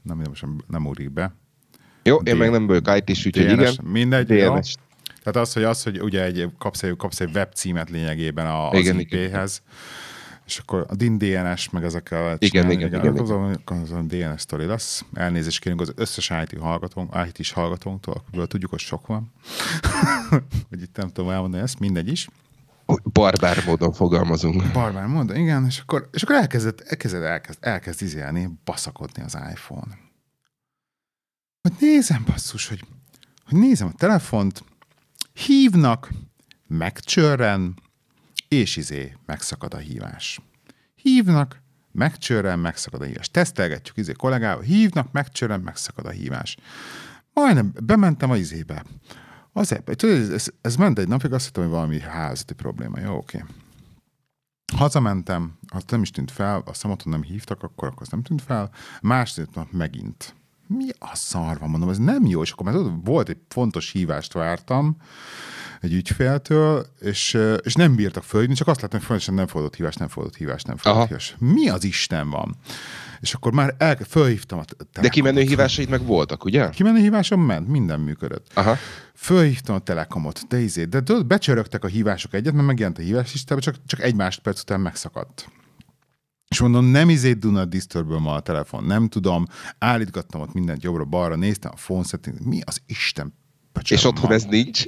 [0.02, 1.34] nem, most nem úrik be.
[2.02, 3.78] Jó, D- én meg nem vagyok IT-s, úgyhogy igen.
[3.82, 4.36] Mindegy, DNS.
[4.38, 4.58] Jó.
[5.22, 8.78] Tehát az, hogy az, hogy ugye egy, kapsz, egy, kapsz egy web címet lényegében az
[8.78, 9.38] igen, IP-hez, igen
[10.50, 13.80] és akkor a DIN DNS, meg ezekkel lehet igen, igen, igen, igen, igen.
[13.80, 15.04] Az, a DNS sztori lesz.
[15.12, 19.32] Elnézést kérünk az összes IT hallgatónk, IT is hallgatónktól, akiből tudjuk, hogy sok van.
[20.70, 22.28] hogy itt nem tudom elmondani ezt, mindegy is.
[23.12, 24.72] Barbár módon fogalmazunk.
[24.72, 29.98] Barbár módon, igen, és akkor, és akkor elkezdett, elkezdett elkezd, elkezd izélni, baszakodni az iPhone.
[31.62, 32.84] Hogy nézem, basszus, hogy,
[33.46, 34.64] hogy nézem a telefont,
[35.32, 36.10] hívnak,
[36.66, 37.74] megcsörren,
[38.50, 40.40] és izé megszakad a hívás.
[40.94, 43.30] Hívnak, megcsörren, megszakad a hívás.
[43.30, 46.56] Tesztelgetjük izé kollégával, hívnak, megcsörren, megszakad a hívás.
[47.32, 48.84] Majdnem bementem a izébe.
[49.52, 53.00] Azért, tudod, ez, ez ment egy napig, azt hittem, hogy valami házati probléma.
[53.00, 53.44] Jó, oké.
[54.76, 58.42] Hazamentem, azt nem is tűnt fel, a szamaton nem hívtak, akkor, akkor az nem tűnt
[58.42, 58.70] fel.
[59.00, 60.34] Második nap megint.
[60.76, 62.42] Mi a szar van, mondom, ez nem jó.
[62.42, 64.96] És akkor már tudod, volt egy fontos hívást vártam,
[65.80, 69.94] egy ügyféltől, és, és nem bírtak följönni, csak azt láttam, hogy folyamatosan nem fordult hívás,
[69.94, 71.36] nem fordult hívás, nem fordult hívás.
[71.38, 72.56] Mi az Isten van?
[73.20, 75.00] És akkor már el, fölhívtam a telekomot.
[75.00, 76.70] De kimenő hívásait meg voltak, ugye?
[76.70, 78.50] Kimenő hívásom ment, minden működött.
[78.54, 78.76] Aha.
[79.14, 83.44] Fölhívtam a telekomot, de izé, de, becsörögtek a hívások egyet, mert megjelent a hívás is,
[83.44, 85.50] csak, csak egy másodperc után megszakadt.
[86.50, 89.44] És mondom, nem izé do not disturb ma a telefon, nem tudom,
[89.78, 93.34] állítgattam ott mindent jobbra-balra, néztem a phone setting, mi az Isten
[93.88, 94.84] És otthon ez nincs?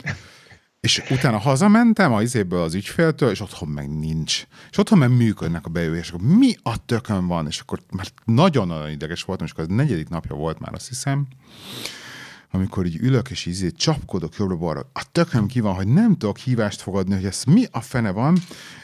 [0.80, 4.46] És utána hazamentem az izéből az ügyféltől, és otthon meg nincs.
[4.70, 6.20] És otthon meg működnek a bejöjjések.
[6.20, 7.46] Mi a tökön van?
[7.46, 11.26] És akkor már nagyon-nagyon ideges voltam, és akkor az negyedik napja volt már, azt hiszem,
[12.50, 14.90] amikor így ülök, és így csapkodok jobbra-balra.
[14.92, 18.36] A tököm ki van, hogy nem tudok hívást fogadni, hogy ez mi a fene van,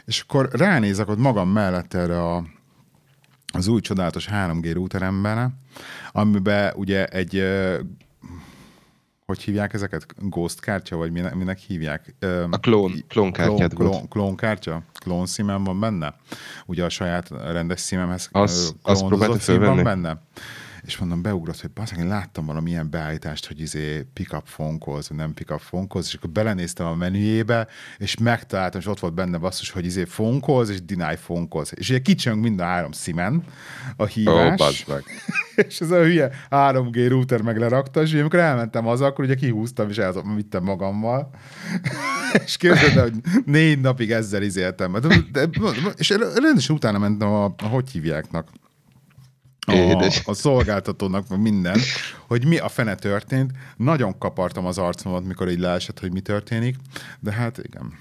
[0.04, 2.44] és akkor ránézek ott magam mellett erre a,
[3.52, 5.58] az új csodálatos 3G routeremben,
[6.12, 7.44] amiben ugye egy
[9.26, 10.06] hogy hívják ezeket?
[10.18, 12.14] Ghost kártya, vagy minek, minek hívják?
[12.50, 14.82] A klón, klón kártyát klón, klón, klón kártya?
[14.92, 16.14] Klón szímem van benne?
[16.66, 19.00] Ugye a saját rendes szímemhez az, az
[19.46, 20.20] van benne?
[20.84, 24.78] És mondom, beugrott, hogy bazdmeg, én láttam valami ilyen beállítást, hogy izé pick up phone
[24.78, 27.66] calls, vagy nem pick up phone calls, és akkor belenéztem a menüjébe,
[27.98, 30.04] és megtaláltam, és ott volt benne basszus, hogy izé
[30.40, 31.72] calls, és deny calls.
[31.74, 33.44] És ugye kicsöng mind a három szimen
[33.96, 34.86] a hívás.
[34.88, 34.92] Ó,
[35.68, 39.88] és ez a hülye 3G router meg lerakta, és amikor elmentem az, akkor ugye kihúztam,
[39.88, 41.30] és elvittem magammal.
[42.44, 44.92] és képzeld, hogy négy napig ezzel izéltem.
[44.92, 45.48] De, de,
[45.96, 48.48] és rendesen utána mentem a, a hogy hívjáknak
[49.68, 51.80] a, a szolgáltatónak, minden,
[52.26, 53.52] hogy mi a fene történt.
[53.76, 56.76] Nagyon kapartam az arcomat, mikor így leesett, hogy mi történik,
[57.20, 57.92] de hát igen.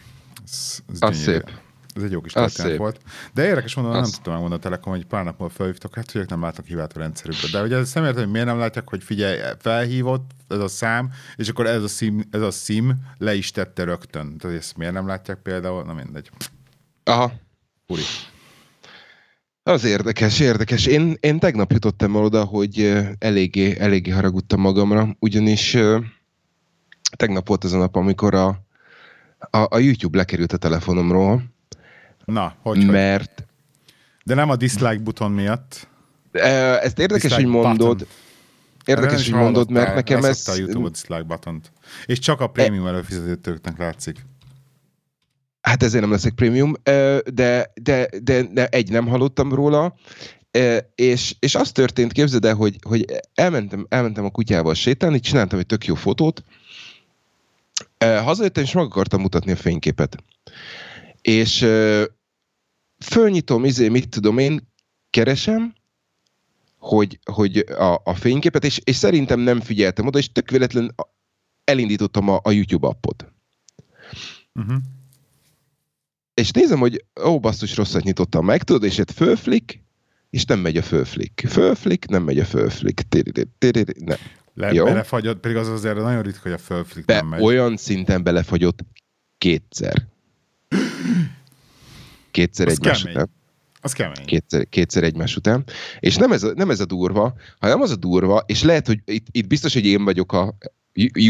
[0.46, 1.50] Ez, ez az szép.
[1.96, 3.00] Ez egy jó kis történet volt.
[3.34, 6.30] De érdekes mondom, nem tudtam megmondani a Telekom, hogy pár nap múlva felhívtak, hát hogy
[6.30, 7.48] nem látnak hívát a rendszerükbe.
[7.52, 11.12] De ugye ezt nem értem, hogy miért nem látják, hogy figyelj, felhívott ez a szám,
[11.36, 14.38] és akkor ez a sim, ez a sim le is tette rögtön.
[14.38, 15.84] Tehát ezt miért nem látják például?
[15.84, 16.30] Na mindegy.
[17.04, 17.32] Aha.
[17.88, 18.02] Uri.
[19.68, 20.86] Az érdekes, érdekes.
[20.86, 25.78] Én, én tegnap jutottam el oda, hogy eléggé, eléggé haragudtam magamra, ugyanis
[27.16, 28.48] tegnap volt az a nap, amikor a,
[29.40, 31.44] a, a YouTube lekerült a telefonomról.
[32.26, 32.86] Na, hogy?
[32.86, 33.34] Mert...
[33.36, 33.46] Hogy?
[34.24, 35.88] De nem a dislike buton miatt.
[36.32, 37.98] Ezt érdekes, dislike hogy mondod.
[37.98, 38.08] Button.
[38.86, 40.48] Érdekes, hogy mondod, mert nekem ez...
[40.48, 41.72] a YouTube a dislike buttont.
[42.06, 42.90] És csak a prémium e...
[42.90, 44.26] előfizetőknek látszik.
[45.68, 49.96] Hát ezért nem leszek prémium, de, de, de, de egy, nem hallottam róla,
[50.96, 55.66] és, és az történt, képzeld el, hogy, hogy elmentem, elmentem a kutyával sétálni, csináltam egy
[55.66, 56.44] tök jó fotót,
[57.98, 60.24] hazajöttem, és meg akartam mutatni a fényképet.
[61.22, 61.58] És
[63.00, 64.72] fölnyitom, izé, mit tudom én,
[65.10, 65.74] keresem,
[66.78, 70.96] hogy, hogy a, a fényképet, és, és szerintem nem figyeltem oda, és tök véletlen
[71.64, 73.32] elindítottam a, a YouTube appot.
[74.54, 74.78] Uh-huh
[76.38, 79.84] és nézem, hogy ó, basszus, rosszat nyitottam meg, tudod, és egy fölflik,
[80.30, 81.44] és nem megy a fölflik.
[81.48, 83.02] Fölflik, nem megy a fölflik.
[84.00, 84.18] Nem.
[84.54, 84.84] Le, Jó?
[84.84, 87.42] belefagyott, pedig az azért nagyon ritka, hogy a fölflik Be, nem megy.
[87.42, 88.80] Olyan szinten belefagyott
[89.38, 90.08] kétszer.
[92.32, 93.16] Kétszer az egymás kemény.
[93.16, 93.30] után.
[93.82, 94.26] Az kemény.
[94.26, 95.64] Kétszer, kétszer egymás után.
[96.00, 99.00] És nem ez, a, nem ez a durva, hanem az a durva, és lehet, hogy
[99.06, 100.58] itt, itt biztos, hogy én vagyok a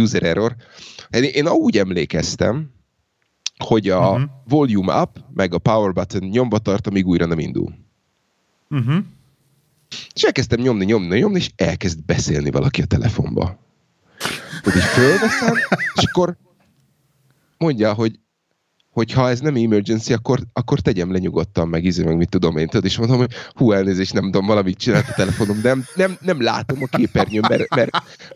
[0.02, 0.56] user error.
[1.10, 2.76] Én, én úgy emlékeztem,
[3.58, 4.30] hogy a uh-huh.
[4.48, 7.76] volume up, meg a power button nyomva tart, amíg újra nem indul.
[8.70, 8.98] Uh-huh.
[10.13, 13.60] És elkezdtem nyomni, nyomni, nyomni, és elkezd beszélni valaki a telefonba.
[14.63, 15.56] Hogy így fölveszem,
[15.96, 16.38] és akkor
[17.58, 18.20] mondja, hogy
[18.98, 22.58] hogy ha ez nem emergency, akkor, akkor tegyem le nyugodtan, meg izé, meg mit tudom
[22.58, 25.86] én, tudod, és mondom, hogy hú, elnézést, nem tudom, valamit csinált a telefonom, de nem,
[25.96, 27.90] nem, nem látom a képernyőn, mert, mert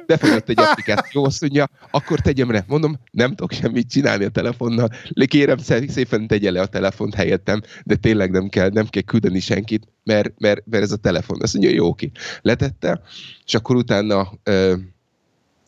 [0.05, 2.63] befogadott egy applikáció, azt mondja, akkor tegyem le.
[2.67, 4.89] Mondom, nem tudok semmit csinálni a telefonnal,
[5.25, 9.87] kérem szépen tegye le a telefont helyettem, de tényleg nem kell, nem kell küldeni senkit,
[10.03, 11.41] mert, mert, mert ez a telefon.
[11.41, 12.11] Azt mondja, jó, oké.
[12.41, 13.01] Letette,
[13.45, 14.73] és akkor utána uh,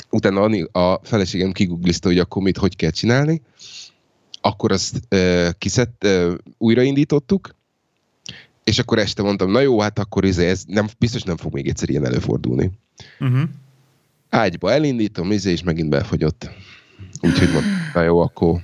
[0.09, 3.41] utána a feleségem kiguglizta, hogy akkor mit, hogy kell csinálni,
[4.45, 7.55] akkor azt uh, kiszett, uh, újraindítottuk,
[8.63, 11.67] és akkor este mondtam, na jó, hát akkor ez, ez nem, biztos nem fog még
[11.67, 12.71] egyszer ilyen előfordulni.
[13.19, 13.41] Uh-huh.
[14.29, 16.49] Ágyba elindítom, izé, és megint befogyott.
[17.21, 18.61] Úgyhogy mondtam, na jó, akkor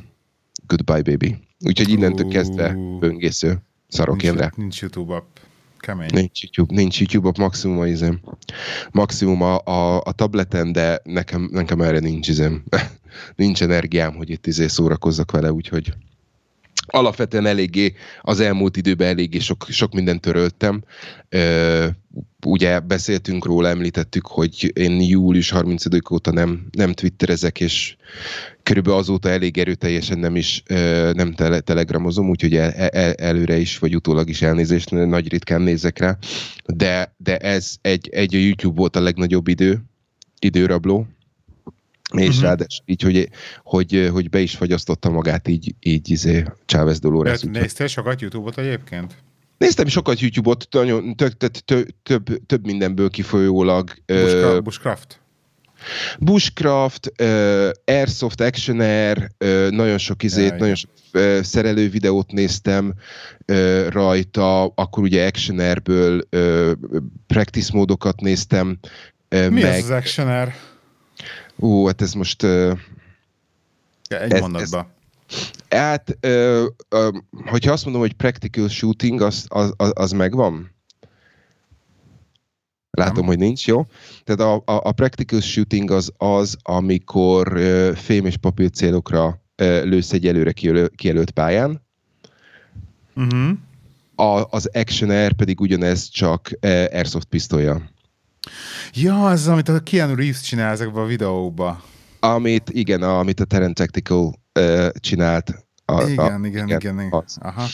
[0.68, 1.38] goodbye, baby.
[1.60, 5.38] Úgyhogy innentől kezdve böngésző szarok nincs, nincs YouTube app.
[5.80, 6.10] Kemény.
[6.14, 8.20] Nincs YouTube, nincs YouTube, maximum a izem.
[8.92, 12.64] Maximum a, a, a tableten, de nekem, nekem erre nincs izem.
[13.36, 15.94] nincs energiám, hogy itt izé szórakozzak vele, úgyhogy
[16.92, 20.84] alapvetően eléggé, az elmúlt időben eléggé sok, sok mindent töröltem.
[22.46, 27.96] Ugye beszéltünk róla, említettük, hogy én július 30 óta nem, nem twitterezek, és
[28.64, 30.64] körülbelül azóta elég erőteljesen nem is
[31.14, 36.00] nem tele, telegramozom, úgyhogy el, el, előre is, vagy utólag is elnézést, nagy ritkán nézek
[36.00, 36.18] rá.
[36.66, 39.82] De, de ez egy, egy a YouTube volt a legnagyobb idő,
[40.40, 41.08] időrabló,
[42.18, 42.44] és uh-huh.
[42.44, 43.30] ráadásul így, hogy,
[43.64, 47.42] hogy, hogy be is fagyasztotta magát így, így izé, Chávez Dolores.
[47.42, 49.14] Néztél sokat YouTube-ot egyébként?
[49.58, 53.94] Néztem sokat YouTube-ot, nagyon, több, több, több, több mindenből kifolyólag.
[54.06, 54.64] Bushcraft?
[54.64, 55.20] Bushcraft,
[56.20, 62.94] Bushcraft uh, Airsoft Actioner, uh, nagyon sok izét, nagyon sok uh, szerelő videót néztem
[63.48, 66.72] uh, rajta, akkor ugye Actionerből uh,
[67.28, 68.80] practice módokat néztem.
[69.36, 70.56] Uh, Mi meg, az az Actioner?
[71.60, 72.44] Ú, hát ez most...
[72.44, 72.78] Uh,
[74.08, 74.90] egy ez, mondatba.
[75.68, 80.72] Ez, hát, uh, uh, hogyha azt mondom, hogy practical shooting, az, az, az, az megvan?
[82.92, 83.26] Látom, Nem.
[83.26, 83.86] hogy nincs, jó?
[84.24, 89.84] Tehát a, a, a practical shooting az az, amikor uh, fém és papír célokra uh,
[89.84, 90.52] lősz egy előre
[90.96, 91.88] kijelölt pályán.
[93.16, 93.58] Uh-huh.
[94.16, 97.90] A, az Action Air pedig ugyanez, csak uh, airsoft pisztolya.
[98.94, 101.84] Ja, az, amit a Keanu Reeves csinál ezekben a videókba.
[102.20, 105.68] Amit, igen, amit a Terran Tactical uh, csinált.
[105.86, 107.00] A, igen, a, igen, igen, igen.
[107.00, 107.24] igen.
[107.40, 107.66] Aha.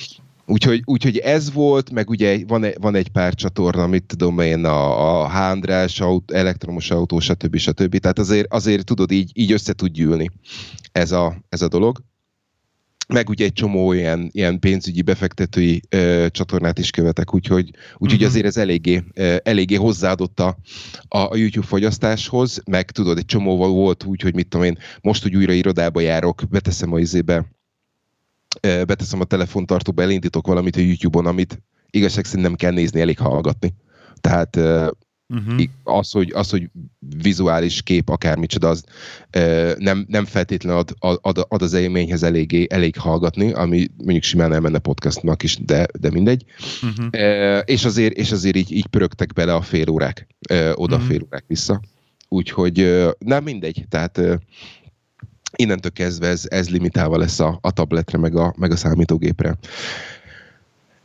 [0.48, 4.66] Úgyhogy, úgyhogy ez volt, meg ugye van, egy, van egy pár csatorna, amit tudom én,
[4.66, 7.58] a, a Hándrás, aut, elektromos autó, stb.
[7.58, 7.98] stb.
[7.98, 10.32] Tehát azért, azért tudod, így, így össze tud gyűlni
[10.92, 12.04] ez a, ez a dolog.
[13.08, 18.28] Meg ugye egy csomó ilyen, ilyen pénzügyi befektetői ö, csatornát is követek, úgyhogy, úgyhogy uh-huh.
[18.30, 20.58] azért ez eléggé, ö, eléggé hozzáadott a,
[21.08, 25.36] a YouTube fogyasztáshoz, meg tudod, egy csomóval volt úgy, hogy mit tudom én, most, hogy
[25.36, 27.46] újra irodába járok, beteszem a izébe,
[28.62, 33.74] beteszem a telefontartóba, elindítok valamit a YouTube-on, amit igazság szerint nem kell nézni, elég hallgatni.
[34.22, 34.60] Tehát
[35.28, 35.64] uh-huh.
[35.84, 36.70] az, hogy, az, hogy
[37.22, 38.84] vizuális kép, akármicsoda, az
[39.78, 44.80] nem, nem feltétlenül ad, ad, ad az élményhez eléggé, elég hallgatni, ami mondjuk simán elmenne
[44.80, 46.46] podcastnak is, de, de mindegy.
[46.82, 47.62] Uh-huh.
[47.66, 50.28] És, azért, és azért így, így pörögtek bele a fél órák,
[50.74, 51.10] oda uh-huh.
[51.10, 51.82] fél órák vissza.
[52.28, 54.22] Úgyhogy nem mindegy, tehát
[55.56, 59.58] innentől kezdve ez, ez limitálva lesz a, a tabletre, meg a, meg a számítógépre.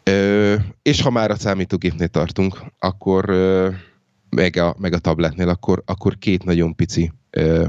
[0.02, 3.68] Ö, és ha már a számítógépnél tartunk, akkor ö,
[4.30, 7.68] meg, a, meg a tabletnél, akkor, akkor két nagyon pici ö,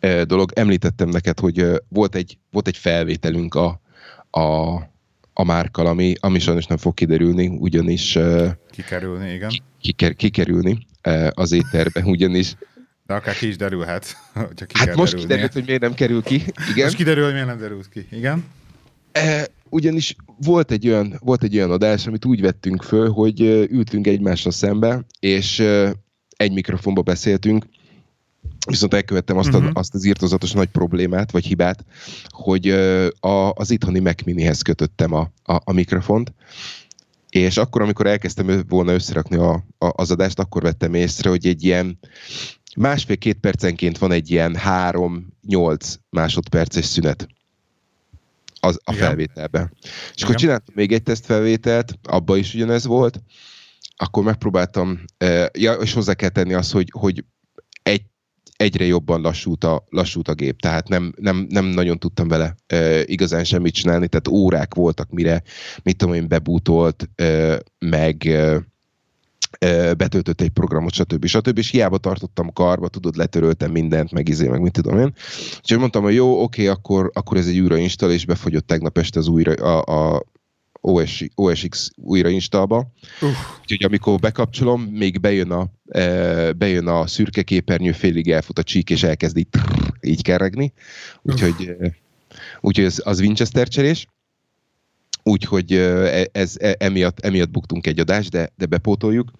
[0.00, 0.52] ö, dolog.
[0.54, 3.80] Említettem neked, hogy ö, volt, egy, volt egy felvételünk a,
[4.30, 4.74] a,
[5.32, 8.16] a márkal, ami, ami sajnos nem fog kiderülni, ugyanis...
[8.16, 9.50] Ö, kikerülni, igen.
[9.80, 10.86] Kiker, kikerülni
[11.30, 12.56] az étterbe, ugyanis
[13.06, 14.16] de akár ki is derülhet.
[14.34, 16.34] Hogyha ki hát most kiderült, hogy miért nem kerül ki.
[16.70, 16.84] Igen.
[16.84, 18.06] Most kiderül, hogy miért nem derült ki.
[18.10, 18.44] Igen.
[19.12, 24.06] E, ugyanis volt egy, olyan, volt egy olyan adás, amit úgy vettünk föl, hogy ültünk
[24.06, 25.58] egymásra szembe, és
[26.36, 27.66] egy mikrofonba beszéltünk,
[28.66, 29.64] viszont elkövettem azt, uh-huh.
[29.64, 29.78] a, mhm.
[29.78, 31.84] azt az írtozatos nagy problémát, vagy hibát,
[32.28, 32.68] hogy
[33.20, 36.32] a, az itthoni Mac Minihez kötöttem a, a, a mikrofont,
[37.30, 41.64] és akkor, amikor elkezdtem volna összerakni a, a, az adást, akkor vettem észre, hogy egy
[41.64, 41.98] ilyen
[42.76, 47.28] másfél-két percenként van egy ilyen három-nyolc másodperces szünet
[48.64, 49.04] az, a Igen.
[49.06, 49.72] felvételben.
[49.82, 50.24] És Igen.
[50.24, 53.20] akkor csináltam még egy tesztfelvételt, abba is ugyanez volt,
[53.96, 57.24] akkor megpróbáltam, uh, ja, és hozzá kell tenni azt, hogy, hogy
[57.82, 58.02] egy,
[58.56, 63.00] egyre jobban lassult a, lassult a gép, tehát nem, nem, nem nagyon tudtam vele uh,
[63.04, 65.42] igazán semmit csinálni, tehát órák voltak, mire,
[65.82, 68.56] mit tudom én, bebútolt, uh, meg uh,
[69.96, 71.26] betöltött egy programot, stb.
[71.26, 71.58] stb.
[71.58, 75.14] És hiába tartottam karba, tudod, letöröltem mindent, meg izé, meg mit tudom én.
[75.56, 79.28] Úgyhogy mondtam, hogy jó, oké, akkor, akkor ez egy újrainstall, és befogyott tegnap este az
[79.28, 80.22] újra, a, a
[80.86, 82.92] OS, OSX újrainstallba.
[83.20, 83.28] Uh.
[83.60, 88.90] Úgyhogy amikor bekapcsolom, még bejön a, e, bejön a szürke képernyő, félig elfut a csík,
[88.90, 89.48] és elkezd így,
[90.00, 90.72] így keregni.
[91.22, 91.86] Úgyhogy, uh.
[92.60, 94.06] úgyhogy az, az Winchester cserés.
[95.26, 99.30] Úgyhogy e, ez, e, emiatt, emiatt buktunk egy adást, de, de bepótoljuk.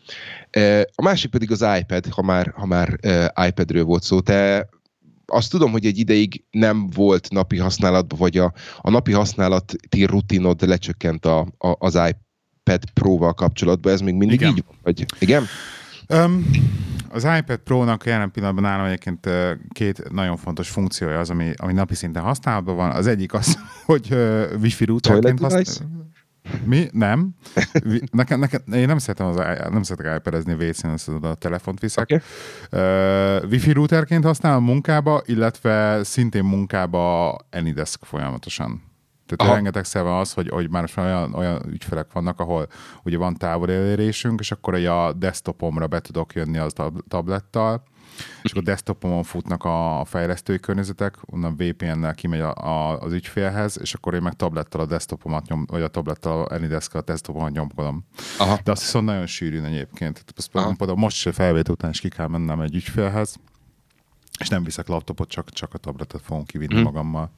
[0.94, 2.98] A másik pedig az iPad, ha már, ha már
[3.46, 4.20] iPadről volt szó.
[4.20, 4.68] Te
[5.26, 10.66] azt tudom, hogy egy ideig nem volt napi használatban, vagy a, a napi használati rutinod
[10.66, 13.92] lecsökkent a, a, az iPad Pro-val kapcsolatban.
[13.92, 14.50] Ez még mindig igen.
[14.56, 14.76] így van?
[14.82, 15.44] Vagy, igen?
[16.08, 16.46] Um,
[17.08, 19.28] az iPad Pro-nak jelen pillanatban nálam egyébként
[19.72, 22.90] két nagyon fontos funkciója az, ami, ami napi szinten használatban van.
[22.90, 26.12] Az egyik az, hogy uh, Wi-Fi routerként használom.
[26.64, 26.88] Mi?
[26.92, 27.34] Nem.
[28.10, 29.36] Nekem, nekem, én nem szeretem az,
[29.70, 32.04] nem szeretek iPad-ezni a WC-n, azt a telefont viszek.
[32.04, 32.20] Okay.
[33.36, 38.82] Uh, Wi-Fi routerként használom munkába, illetve szintén munkába Anydesk folyamatosan.
[39.26, 39.54] Tehát Aha.
[39.54, 42.66] rengetegszer van az, hogy, hogy már olyan, olyan ügyfelek vannak, ahol
[43.04, 46.72] ugye van távolelérésünk, és akkor a desktopomra be tudok jönni az
[47.08, 47.82] tablettal,
[48.42, 53.94] és akkor desktopomon futnak a fejlesztői környezetek, onnan VPN-nel kimegy a, a, az ügyfélhez, és
[53.94, 58.04] akkor én meg tablettal a desktopomat nyom, vagy a tablettal a Anydesk a desktopomat nyomkodom.
[58.38, 58.58] Aha.
[58.64, 60.24] De azt hiszem nagyon sűrűn egyébként.
[60.36, 63.36] Azt például most se felvétel után is ki kell mennem egy ügyfélhez,
[64.38, 66.82] és nem viszek laptopot, csak, csak a tabletet fogom kivinni hmm.
[66.82, 67.30] magammal.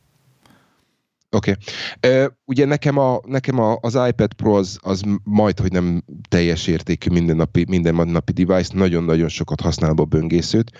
[1.36, 1.54] Oké.
[1.96, 2.26] Okay.
[2.44, 7.10] Ugye nekem, a, nekem a, az iPad Pro az, az majd, hogy nem teljes értékű
[7.10, 10.72] mindennapi, mindennapi device, nagyon-nagyon sokat használom a böngészőt,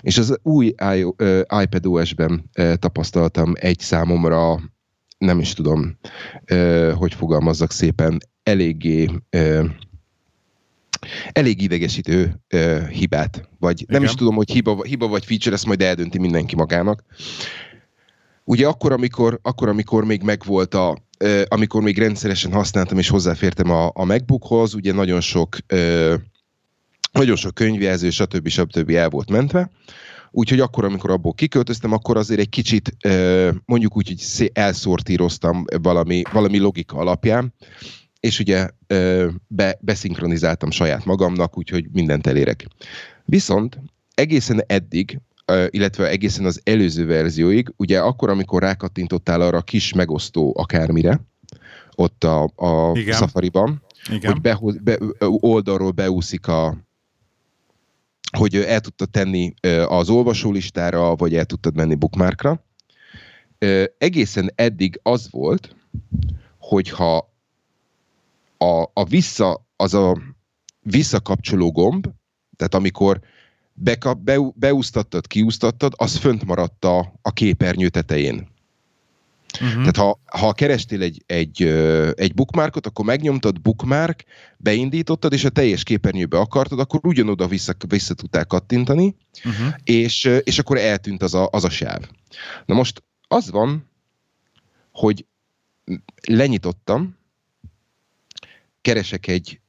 [0.00, 4.60] és az új I, uh, iPad OS-ben uh, tapasztaltam egy számomra,
[5.18, 5.98] nem is tudom,
[6.52, 9.64] uh, hogy fogalmazzak szépen, eléggé uh,
[11.32, 14.00] elég idegesítő uh, hibát, vagy Igen.
[14.00, 17.04] nem is tudom, hogy hiba, hiba vagy feature, ezt majd eldönti mindenki magának.
[18.44, 20.98] Ugye akkor, amikor, akkor, amikor még megvolt a,
[21.48, 25.56] amikor még rendszeresen használtam és hozzáfértem a, a MacBookhoz, ugye nagyon sok,
[27.12, 28.48] nagyon sok könyvjelző, stb.
[28.48, 28.90] stb.
[28.90, 29.70] el volt mentve,
[30.30, 32.96] úgyhogy akkor, amikor abból kiköltöztem, akkor azért egy kicsit
[33.64, 37.54] mondjuk úgy, hogy elszortíroztam valami, valami logika alapján,
[38.20, 38.68] és ugye
[39.46, 42.66] be, beszinkronizáltam saját magamnak, úgyhogy mindent elérek.
[43.24, 43.78] Viszont
[44.14, 45.20] egészen eddig,
[45.70, 51.20] illetve egészen az előző verzióig, ugye akkor, amikor rákattintottál arra a kis megosztó akármire,
[51.94, 54.32] ott a, a Safari-ban, Igen.
[54.32, 56.76] hogy behoz, be, oldalról beúszik a,
[58.36, 59.54] hogy el tudtad tenni
[59.86, 62.64] az olvasólistára, vagy el tudtad menni bookmarkra.
[63.98, 65.76] Egészen eddig az volt,
[66.58, 67.32] hogyha
[68.58, 70.16] a, a vissza, az a
[70.80, 72.06] visszakapcsoló gomb,
[72.56, 73.20] tehát amikor
[73.82, 78.48] bekap, be, beúsztattad, kiúsztattad, az fönt maradt a, a képernyő tetején.
[79.60, 79.72] Uh-huh.
[79.72, 81.62] Tehát ha, ha kerestél egy, egy,
[82.14, 84.24] egy bookmarkot, akkor megnyomtad bookmark,
[84.56, 89.74] beindítottad, és a teljes képernyőbe akartad, akkor ugyanoda vissza, vissza tudtál kattintani, uh-huh.
[89.84, 92.08] és, és akkor eltűnt az a, az a sáv.
[92.66, 93.88] Na most az van,
[94.92, 95.26] hogy
[96.26, 97.18] lenyitottam,
[98.80, 99.60] keresek egy,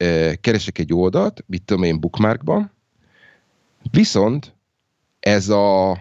[0.41, 2.72] keresek egy oldalt, mit tudom én, bookmarkban,
[3.91, 4.55] viszont
[5.19, 5.91] ez a,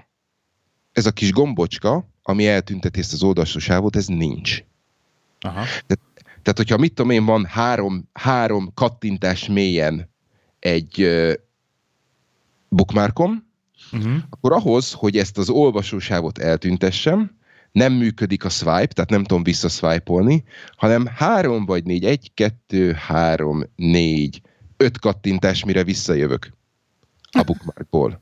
[0.92, 4.62] ez a kis gombocska, ami eltünteti ezt az oldalsó sávot, ez nincs.
[5.40, 5.62] Aha.
[5.62, 6.00] Tehát,
[6.42, 10.10] tehát, hogyha mit tudom én, van három, három kattintás mélyen
[10.58, 11.32] egy uh,
[12.68, 13.46] bookmarkom,
[13.92, 14.16] uh-huh.
[14.30, 17.38] akkor ahhoz, hogy ezt az olvasósávot eltüntessem,
[17.72, 20.44] nem működik a swipe, tehát nem tudom visszaswipe-olni,
[20.76, 24.40] hanem három vagy négy, egy, kettő, három, négy,
[24.76, 26.52] öt kattintás, mire visszajövök
[27.30, 28.20] a bookmarkból.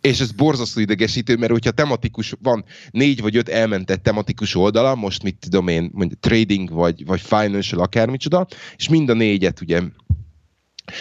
[0.00, 5.22] És ez borzasztó idegesítő, mert hogyha tematikus, van négy vagy öt elmentett tematikus oldala, most
[5.22, 8.46] mit tudom én, mondjuk trading vagy, vagy financial, akármicsoda,
[8.76, 9.80] és mind a négyet ugye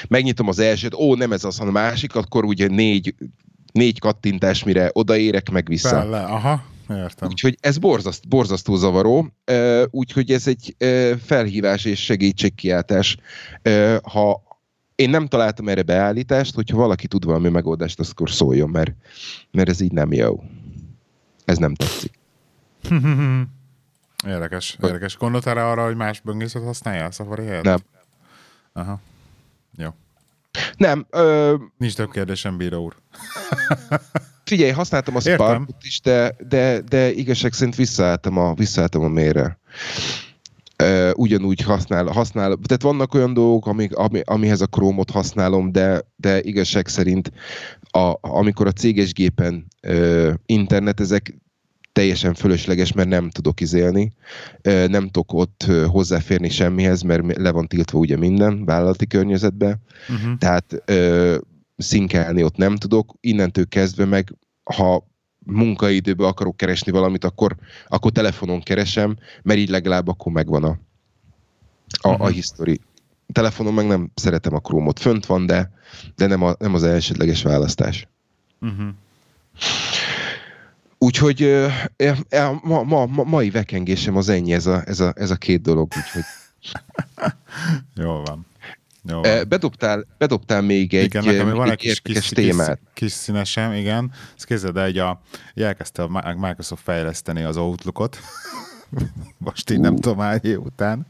[0.08, 3.16] megnyitom az elsőt, ó, nem ez az, hanem a másik, akkor ugye négy,
[3.72, 5.90] négy kattintás, mire odaérek, meg vissza.
[5.90, 6.64] Felle, aha.
[6.90, 7.30] Értem.
[7.30, 9.34] Úgyhogy ez borzaszt, borzasztó zavaró,
[9.90, 10.76] úgyhogy ez egy
[11.26, 13.18] felhívás és segítségkiáltás.
[14.02, 14.49] Ha
[15.00, 18.92] én nem találtam erre beállítást, hogyha valaki tud valami megoldást, akkor szóljon, mert,
[19.52, 20.44] mert ez így nem jó.
[21.46, 22.20] Ez nem tetszik.
[24.28, 25.18] érdekes, érdekes.
[25.18, 27.64] Gondoltál arra, hogy más böngészet használja a Safari helyett?
[27.64, 27.80] Nem.
[28.74, 29.00] Aha.
[29.78, 29.90] Jó.
[30.78, 31.06] Nem.
[31.10, 31.56] Ö...
[31.78, 32.96] Nincs több kérdésem, bíró úr.
[34.44, 39.60] Figyelj, használtam a Sparkot is, de, de, de igazság szerint visszaálltam a, visszaálltam a mélyre.
[40.84, 46.02] Uh, ugyanúgy használ, használ, tehát vannak olyan dolgok, amik, ami, amihez a Chrome-ot használom, de,
[46.16, 47.32] de igazság szerint
[47.82, 51.38] a, amikor a céges gépen uh, internetezek,
[51.92, 54.12] teljesen fölösleges, mert nem tudok izélni,
[54.68, 60.38] uh, nem tudok ott hozzáférni semmihez, mert le van tiltva ugye minden vállalati környezetbe, uh-huh.
[60.38, 61.36] tehát uh,
[61.78, 65.09] szinkelni ott nem tudok, innentől kezdve meg, ha
[65.50, 67.56] munkaidőben akarok keresni valamit, akkor,
[67.88, 70.78] akkor telefonon keresem, mert így legalább akkor megvan a,
[72.02, 72.28] a, a mhm.
[72.28, 72.82] history.
[73.32, 75.00] Telefonon meg nem szeretem a Chrome-ot.
[75.00, 75.72] Fönt van, de,
[76.16, 78.08] de nem, a, nem az elsődleges választás.
[78.62, 78.88] Uh-huh.
[80.98, 81.42] Úgyhogy
[81.96, 85.62] e, ma, ma, ma, mai vekengésem az ennyi, ez a, ez a, ez a két
[85.62, 85.92] dolog.
[85.98, 86.24] Úgyhogy...
[88.04, 88.46] Jó van.
[89.04, 89.22] Jó.
[89.48, 92.80] Bedobtál, bedobtál még egy, igen, nekem van egy kis, kis, témát.
[92.94, 94.12] Kis, kis színesem, igen.
[94.36, 95.22] Ezt képzeld el, hogy a,
[95.56, 98.18] elkezdte a Microsoft fejleszteni az Outlookot.
[99.38, 101.06] Most így nem tudom, hány év után.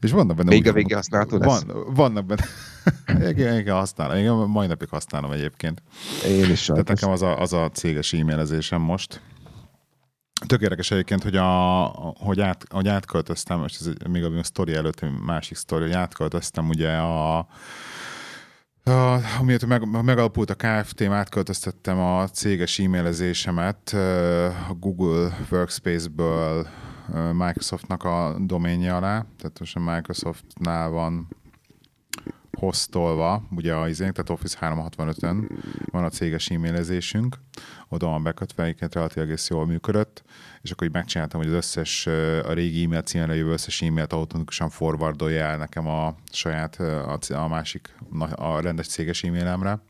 [0.00, 0.48] És vannak benne...
[0.50, 1.62] Még a vége használható lesz?
[1.62, 2.44] Van, vannak benne...
[3.30, 4.16] igen, igen, használom.
[4.16, 5.82] Igen, mai napig használom egyébként.
[6.26, 9.20] Én is Tehát nekem az a, az a céges e-mailezésem most.
[10.46, 11.82] Tök érdekes egyébként, hogy, a,
[12.18, 16.68] hogy, át, hogy átköltöztem, és ez még a, a sztori előtt, másik sztori, hogy átköltöztem
[16.68, 17.38] ugye a,
[18.88, 23.92] a, amiatt meg, megalapult a KFT-m, átköltöztettem a céges e-mailezésemet
[24.68, 26.66] a Google Workspace-ből
[27.32, 31.28] Microsoftnak a doménje alá, tehát most a Microsoftnál van
[32.58, 35.50] hostolva, ugye a izénk, tehát Office 365-ön
[35.84, 37.36] van a céges e-mailezésünk,
[37.88, 40.22] oda van bekötve, egyébként relatív egész jól működött,
[40.62, 42.06] és akkor így megcsináltam, hogy az összes,
[42.44, 47.48] a régi e-mail címre jövő összes e-mailt automatikusan forwardolja el nekem a saját, a, a
[47.48, 47.94] másik,
[48.34, 49.80] a rendes céges e-mailemre,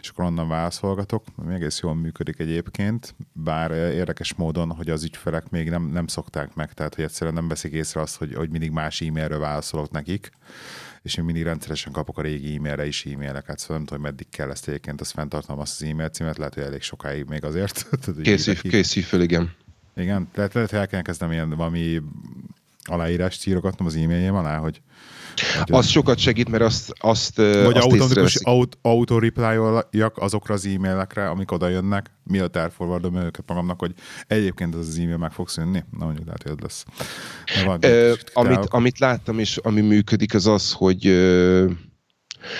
[0.00, 1.24] és akkor onnan válaszolgatok.
[1.50, 6.72] Egész jól működik egyébként, bár érdekes módon, hogy az ügyfelek még nem, nem szokták meg,
[6.72, 10.30] tehát hogy egyszerűen nem veszik észre azt, hogy, hogy mindig más e-mailről válaszolok nekik,
[11.02, 14.28] és én mindig rendszeresen kapok a régi e-mailre is e-maileket, szóval nem tudom, hogy meddig
[14.28, 17.88] kell ezt egyébként, azt fenntartanom azt az e-mail címet, lehet, hogy elég sokáig még azért.
[18.22, 19.54] Készív, készív föl, igen.
[19.98, 22.02] Igen, lehet, lehet, hogy el kell kezdem ilyen valami
[22.84, 24.80] aláírást írogatnom az e-mailjem alá, hogy
[25.60, 31.28] hogy az sokat segít, mert azt, azt Vagy azt automatikus aut, auto-reply-oljak azokra az e-mailekre,
[31.28, 33.94] amik oda jönnek, mielőtt elforvardom őket magamnak, hogy
[34.26, 35.84] egyébként az az e-mail meg fog szűnni.
[35.98, 36.84] Na mondjuk lehet, hogy ez lesz.
[37.80, 41.06] Ö, amit, amit láttam, és ami működik, az az, hogy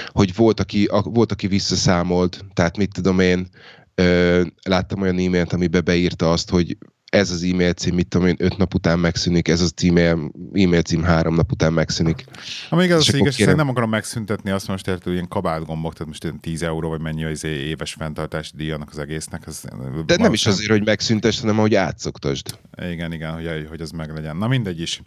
[0.06, 3.48] hogy volt, aki, a, volt, aki visszaszámolt, tehát mit tudom én,
[3.94, 6.76] ö, láttam olyan e-mailt, amiben beírta azt, hogy
[7.08, 10.82] ez az e-mail cím, mit tudom én, öt nap után megszűnik, ez az e-mail, e-mail
[10.82, 12.24] cím három nap után megszűnik.
[12.70, 13.56] Amíg az, az igaz, kérem...
[13.56, 17.44] nem akarom megszüntetni azt most érted, ilyen kabátgombok, tehát most 10 euró, vagy mennyi az
[17.44, 19.46] éves fenntartási díj annak az egésznek.
[19.46, 19.64] Az
[20.06, 22.58] De nem is azért, hogy megszüntesd, hanem hogy átszoktasd.
[22.90, 24.36] Igen, igen, hogy, hogy az meglegyen.
[24.36, 25.02] Na mindegy is.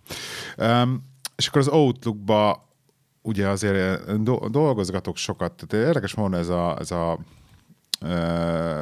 [0.57, 2.69] Um, és akkor az Outlookba
[3.21, 4.21] ugye azért
[4.51, 7.19] dolgozgatok sokat, tehát érdekes módon ez a, ez a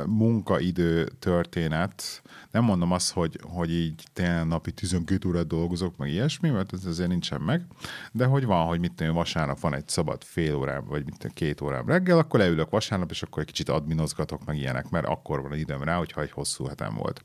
[0.06, 2.22] munkaidő történet.
[2.52, 6.86] Nem mondom azt, hogy, hogy így tényleg napi 12 órát dolgozok, meg ilyesmi, mert ez
[6.86, 7.66] azért nincsen meg,
[8.12, 11.32] de hogy van, hogy mit tudom, vasárnap van egy szabad fél órám, vagy mit tudom,
[11.34, 15.42] két órám reggel, akkor leülök vasárnap, és akkor egy kicsit adminozgatok, meg ilyenek, mert akkor
[15.42, 17.22] van időm rá, hogyha egy hosszú hetem volt.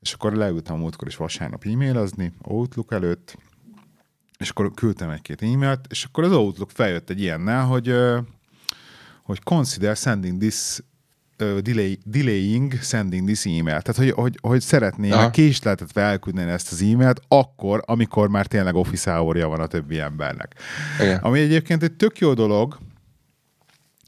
[0.00, 3.36] És akkor leültem múltkor is vasárnap e-mailezni, Outlook előtt,
[4.38, 7.94] és akkor küldtem egy-két e-mailt, és akkor az Outlook feljött egy ilyennel, hogy,
[9.22, 10.80] hogy consider sending this
[11.62, 13.80] delay, delaying sending this email.
[13.80, 19.12] Tehát, hogy, hogy, hogy szeretnének késleltetve elküldeni ezt az e-mailt akkor, amikor már tényleg office
[19.14, 20.54] hour van a többi embernek.
[21.00, 21.18] Igen.
[21.18, 22.78] Ami egyébként egy tök jó dolog,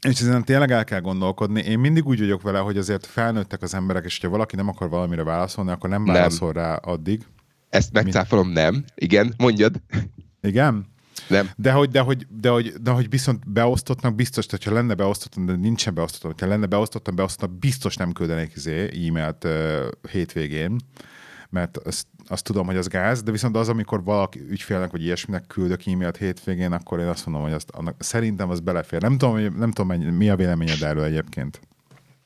[0.07, 1.61] és ezen tényleg el kell gondolkodni.
[1.61, 4.89] Én mindig úgy vagyok vele, hogy azért felnőttek az emberek, és ha valaki nem akar
[4.89, 6.63] valamire válaszolni, akkor nem válaszol nem.
[6.63, 7.25] rá addig.
[7.69, 8.83] Ezt megcáfolom, nem.
[8.95, 9.81] Igen, mondjad.
[10.41, 10.93] Igen?
[11.27, 11.49] Nem.
[11.55, 15.55] De hogy, de, hogy, de, hogy, de hogy viszont beosztottnak biztos, hogyha lenne beosztottam, de
[15.55, 20.75] nincsen beosztottam, hogyha lenne beosztottam, beosztottam, biztos nem küldenék izé, e-mailt uh, hétvégén,
[21.49, 25.47] mert azt, azt tudom, hogy az gáz, de viszont az, amikor valaki ügyfélnek vagy ilyesminek
[25.47, 29.01] küldök e-mailt hétvégén, akkor én azt mondom, hogy azt, annak, szerintem az belefér.
[29.01, 31.59] Nem tudom, nem tudom mennyi, mi a véleményed erről egyébként.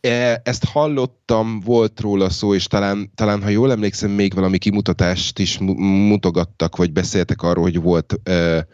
[0.01, 5.39] E, ezt hallottam, volt róla szó, és talán, talán ha jól emlékszem, még valami kimutatást
[5.39, 8.67] is mutogattak, vagy beszéltek arról, hogy volt, e,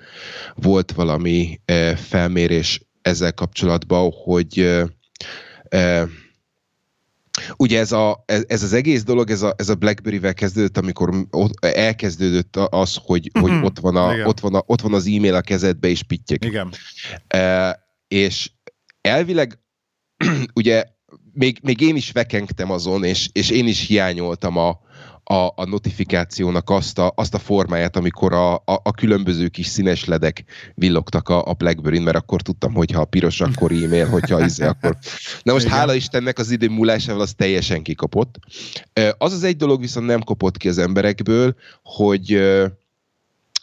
[0.55, 4.84] volt valami e, felmérés ezzel kapcsolatban, hogy
[7.57, 11.28] ugye ez, a, ez az egész dolog, ez a, ez a BlackBerry-vel kezdődött, amikor
[11.59, 13.63] elkezdődött az, hogy, hogy mhm.
[13.63, 16.45] ott, van a, ott, van a, ott van az e-mail a kezedbe, és pittyek.
[16.45, 16.73] Igen.
[18.07, 18.51] és
[19.01, 19.59] elvileg
[20.53, 20.84] ugye
[21.34, 24.80] még, még én is vekengtem azon, és, és én is hiányoltam a,
[25.28, 30.05] a, a notifikációnak azt a, azt a formáját, amikor a, a, a különböző kis színes
[30.05, 30.43] ledek
[30.76, 34.97] villogtak a, a Blackberry-n, mert akkor tudtam, hogy ha piros, akkor e-mail, hogyha izé, akkor...
[35.43, 35.78] Na most Igen.
[35.78, 38.36] hála Istennek az idő múlásával az teljesen kikapott.
[39.18, 42.41] Az az egy dolog viszont nem kopott ki az emberekből, hogy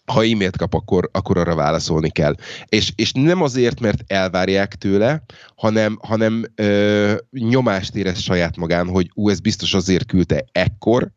[0.07, 2.35] ha e-mailt kap, akkor, akkor arra válaszolni kell.
[2.67, 5.23] És, és nem azért, mert elvárják tőle,
[5.57, 11.11] hanem, hanem ö, nyomást érez saját magán, hogy ú, ez biztos azért küldte ekkor,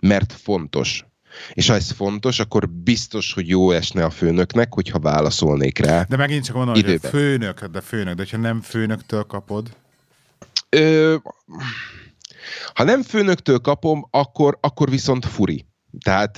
[0.00, 1.06] mert fontos.
[1.52, 6.04] És ha ez fontos, akkor biztos, hogy jó esne a főnöknek, hogyha válaszolnék rá.
[6.08, 6.98] De megint csak mondom, időben.
[7.00, 9.76] hogy a főnök, de főnök, de ha nem főnöktől kapod?
[10.68, 11.16] Ö,
[12.74, 15.66] ha nem főnöktől kapom, akkor, akkor viszont furi.
[16.04, 16.32] Tehát,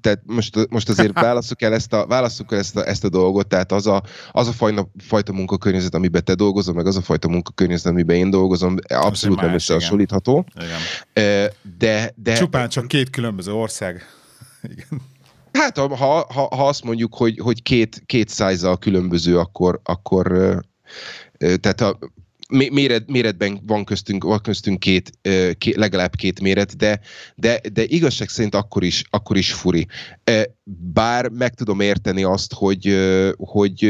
[0.00, 3.46] tehát most, most azért válaszuk el, ezt a, válaszuk el ezt, a, ezt a dolgot,
[3.46, 4.02] tehát az a,
[4.32, 8.30] az a fajna, fajta munkakörnyezet, amiben te dolgozol, meg az a fajta munkakörnyezet, amiben én
[8.30, 10.46] dolgozom, abszolút nem összehasonlítható.
[11.78, 14.06] De, de, Csupán csak két különböző ország.
[14.72, 15.00] Igen.
[15.52, 20.26] Hát ha, ha, ha azt mondjuk, hogy, hogy két, két size különböző, akkor, akkor
[21.38, 21.98] tehát a,
[22.50, 25.10] méret, méretben van köztünk, van köztünk két,
[25.58, 27.00] két, legalább két méret, de,
[27.34, 29.86] de, de igazság szerint akkor is, akkor is furi.
[30.92, 32.96] Bár meg tudom érteni azt, hogy,
[33.36, 33.80] hogy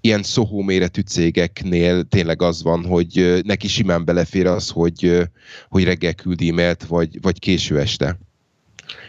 [0.00, 5.28] ilyen szohó méretű cégeknél tényleg az van, hogy neki simán belefér az, hogy,
[5.68, 8.18] hogy reggel küld e-mailt, vagy, vagy késő este.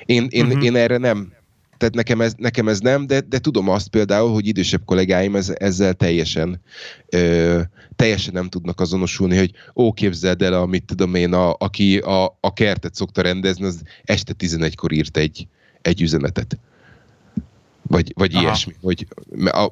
[0.06, 0.64] Én, én, uh-huh.
[0.64, 1.34] én erre nem,
[1.80, 5.50] tehát nekem ez, nekem ez nem, de, de tudom azt például, hogy idősebb kollégáim ez,
[5.50, 6.62] ezzel teljesen,
[7.10, 7.62] ö,
[7.96, 12.54] teljesen nem tudnak azonosulni, hogy ó, képzeld el, amit tudom én, a, aki a, a
[12.54, 15.48] kertet szokta rendezni, az este 11-kor írt egy,
[15.82, 16.60] egy üzenetet.
[17.82, 18.76] Vagy, vagy ilyesmi.
[18.82, 19.08] Hogy
[19.46, 19.72] a,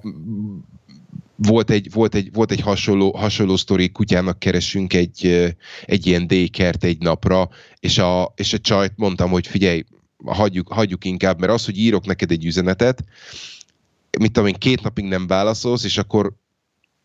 [1.35, 5.51] volt egy, volt egy, volt egy hasonló, hasonló sztori, kutyának keresünk egy,
[5.85, 7.49] egy ilyen dékert egy napra,
[7.79, 9.83] és a, és a csajt mondtam, hogy figyelj,
[10.25, 13.03] hagyjuk, hagyjuk inkább, mert az, hogy írok neked egy üzenetet,
[14.19, 16.33] mit tudom én, két napig nem válaszolsz, és akkor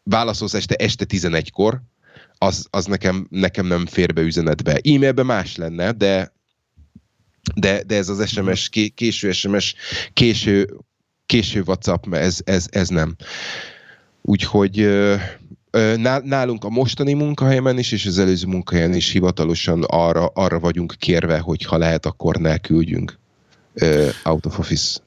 [0.03, 1.83] válaszolsz este, este 11-kor,
[2.39, 4.73] az, az nekem, nekem nem fér be üzenetbe.
[4.73, 6.33] E-mailben más lenne, de
[7.55, 9.75] de, de ez az SMS, késő SMS,
[10.13, 10.77] késő,
[11.27, 13.17] késő WhatsApp, ez, ez, ez nem.
[14.21, 14.89] Úgyhogy
[16.25, 21.39] nálunk a mostani munkahelyemen is, és az előző munkahelyen is hivatalosan arra, arra vagyunk kérve,
[21.39, 23.19] hogy ha lehet, akkor ne küldjünk
[24.25, 25.01] out of office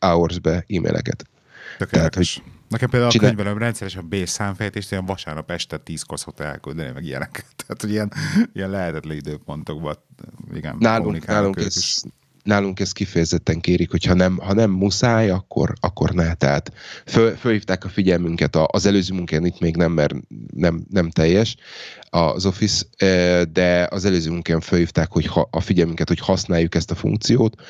[0.00, 1.24] hours-be e-maileket.
[1.90, 3.30] Tehát, hogy Nekem például Csinál...
[3.30, 7.44] a könyvelőm rendszeresen a B számfejtést ilyen vasárnap este tízkor szokta elküldeni, meg ilyenek.
[7.66, 8.12] Tehát, hogy ilyen,
[8.52, 9.96] ilyen lehetetlen időpontokban
[10.54, 12.00] igen, nálunk, nálunk ez, is
[12.48, 16.34] nálunk ezt kifejezetten kérik, hogy ha nem, ha nem muszáj, akkor, akkor ne.
[16.34, 16.72] Tehát
[17.06, 20.14] föl, fölhívták a figyelmünket az előző munkán, itt még nem, mert
[20.54, 21.56] nem, nem teljes
[22.10, 22.84] az Office,
[23.52, 27.62] de az előző munkán fölhívták hogy ha, a figyelmünket, hogy használjuk ezt a funkciót.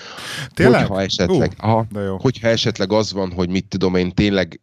[0.54, 0.80] Tényleg?
[0.80, 1.86] Hogyha esetleg, uh, aha,
[2.18, 4.60] hogyha esetleg az van, hogy mit tudom én, tényleg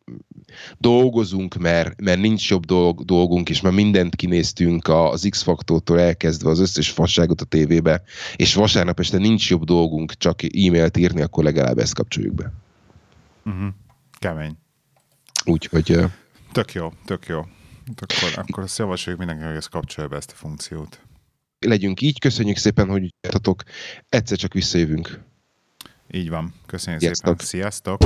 [0.77, 6.59] dolgozunk, mert, mert nincs jobb dolg, dolgunk, és már mindent kinéztünk az X-faktortól elkezdve az
[6.59, 8.03] összes fasságot a tévébe,
[8.35, 12.51] és vasárnap este nincs jobb dolgunk csak e-mailt írni, akkor legalább ezt kapcsoljuk be.
[13.45, 13.67] Uh-huh.
[14.19, 14.57] Kemény.
[15.45, 15.99] Úgyhogy...
[16.51, 17.45] Tök jó, tök jó.
[17.95, 20.99] Akkor, akkor azt javasoljuk mindenkinek, hogy ezt kapcsolja be ezt a funkciót.
[21.59, 23.65] Legyünk így, köszönjük szépen, hogy jöttetek.
[24.09, 25.19] Egyszer csak visszajövünk.
[26.11, 26.53] Így van.
[26.65, 27.41] Köszönjük Sziasztok.
[27.41, 27.71] szépen.
[27.71, 28.01] Sziasztok!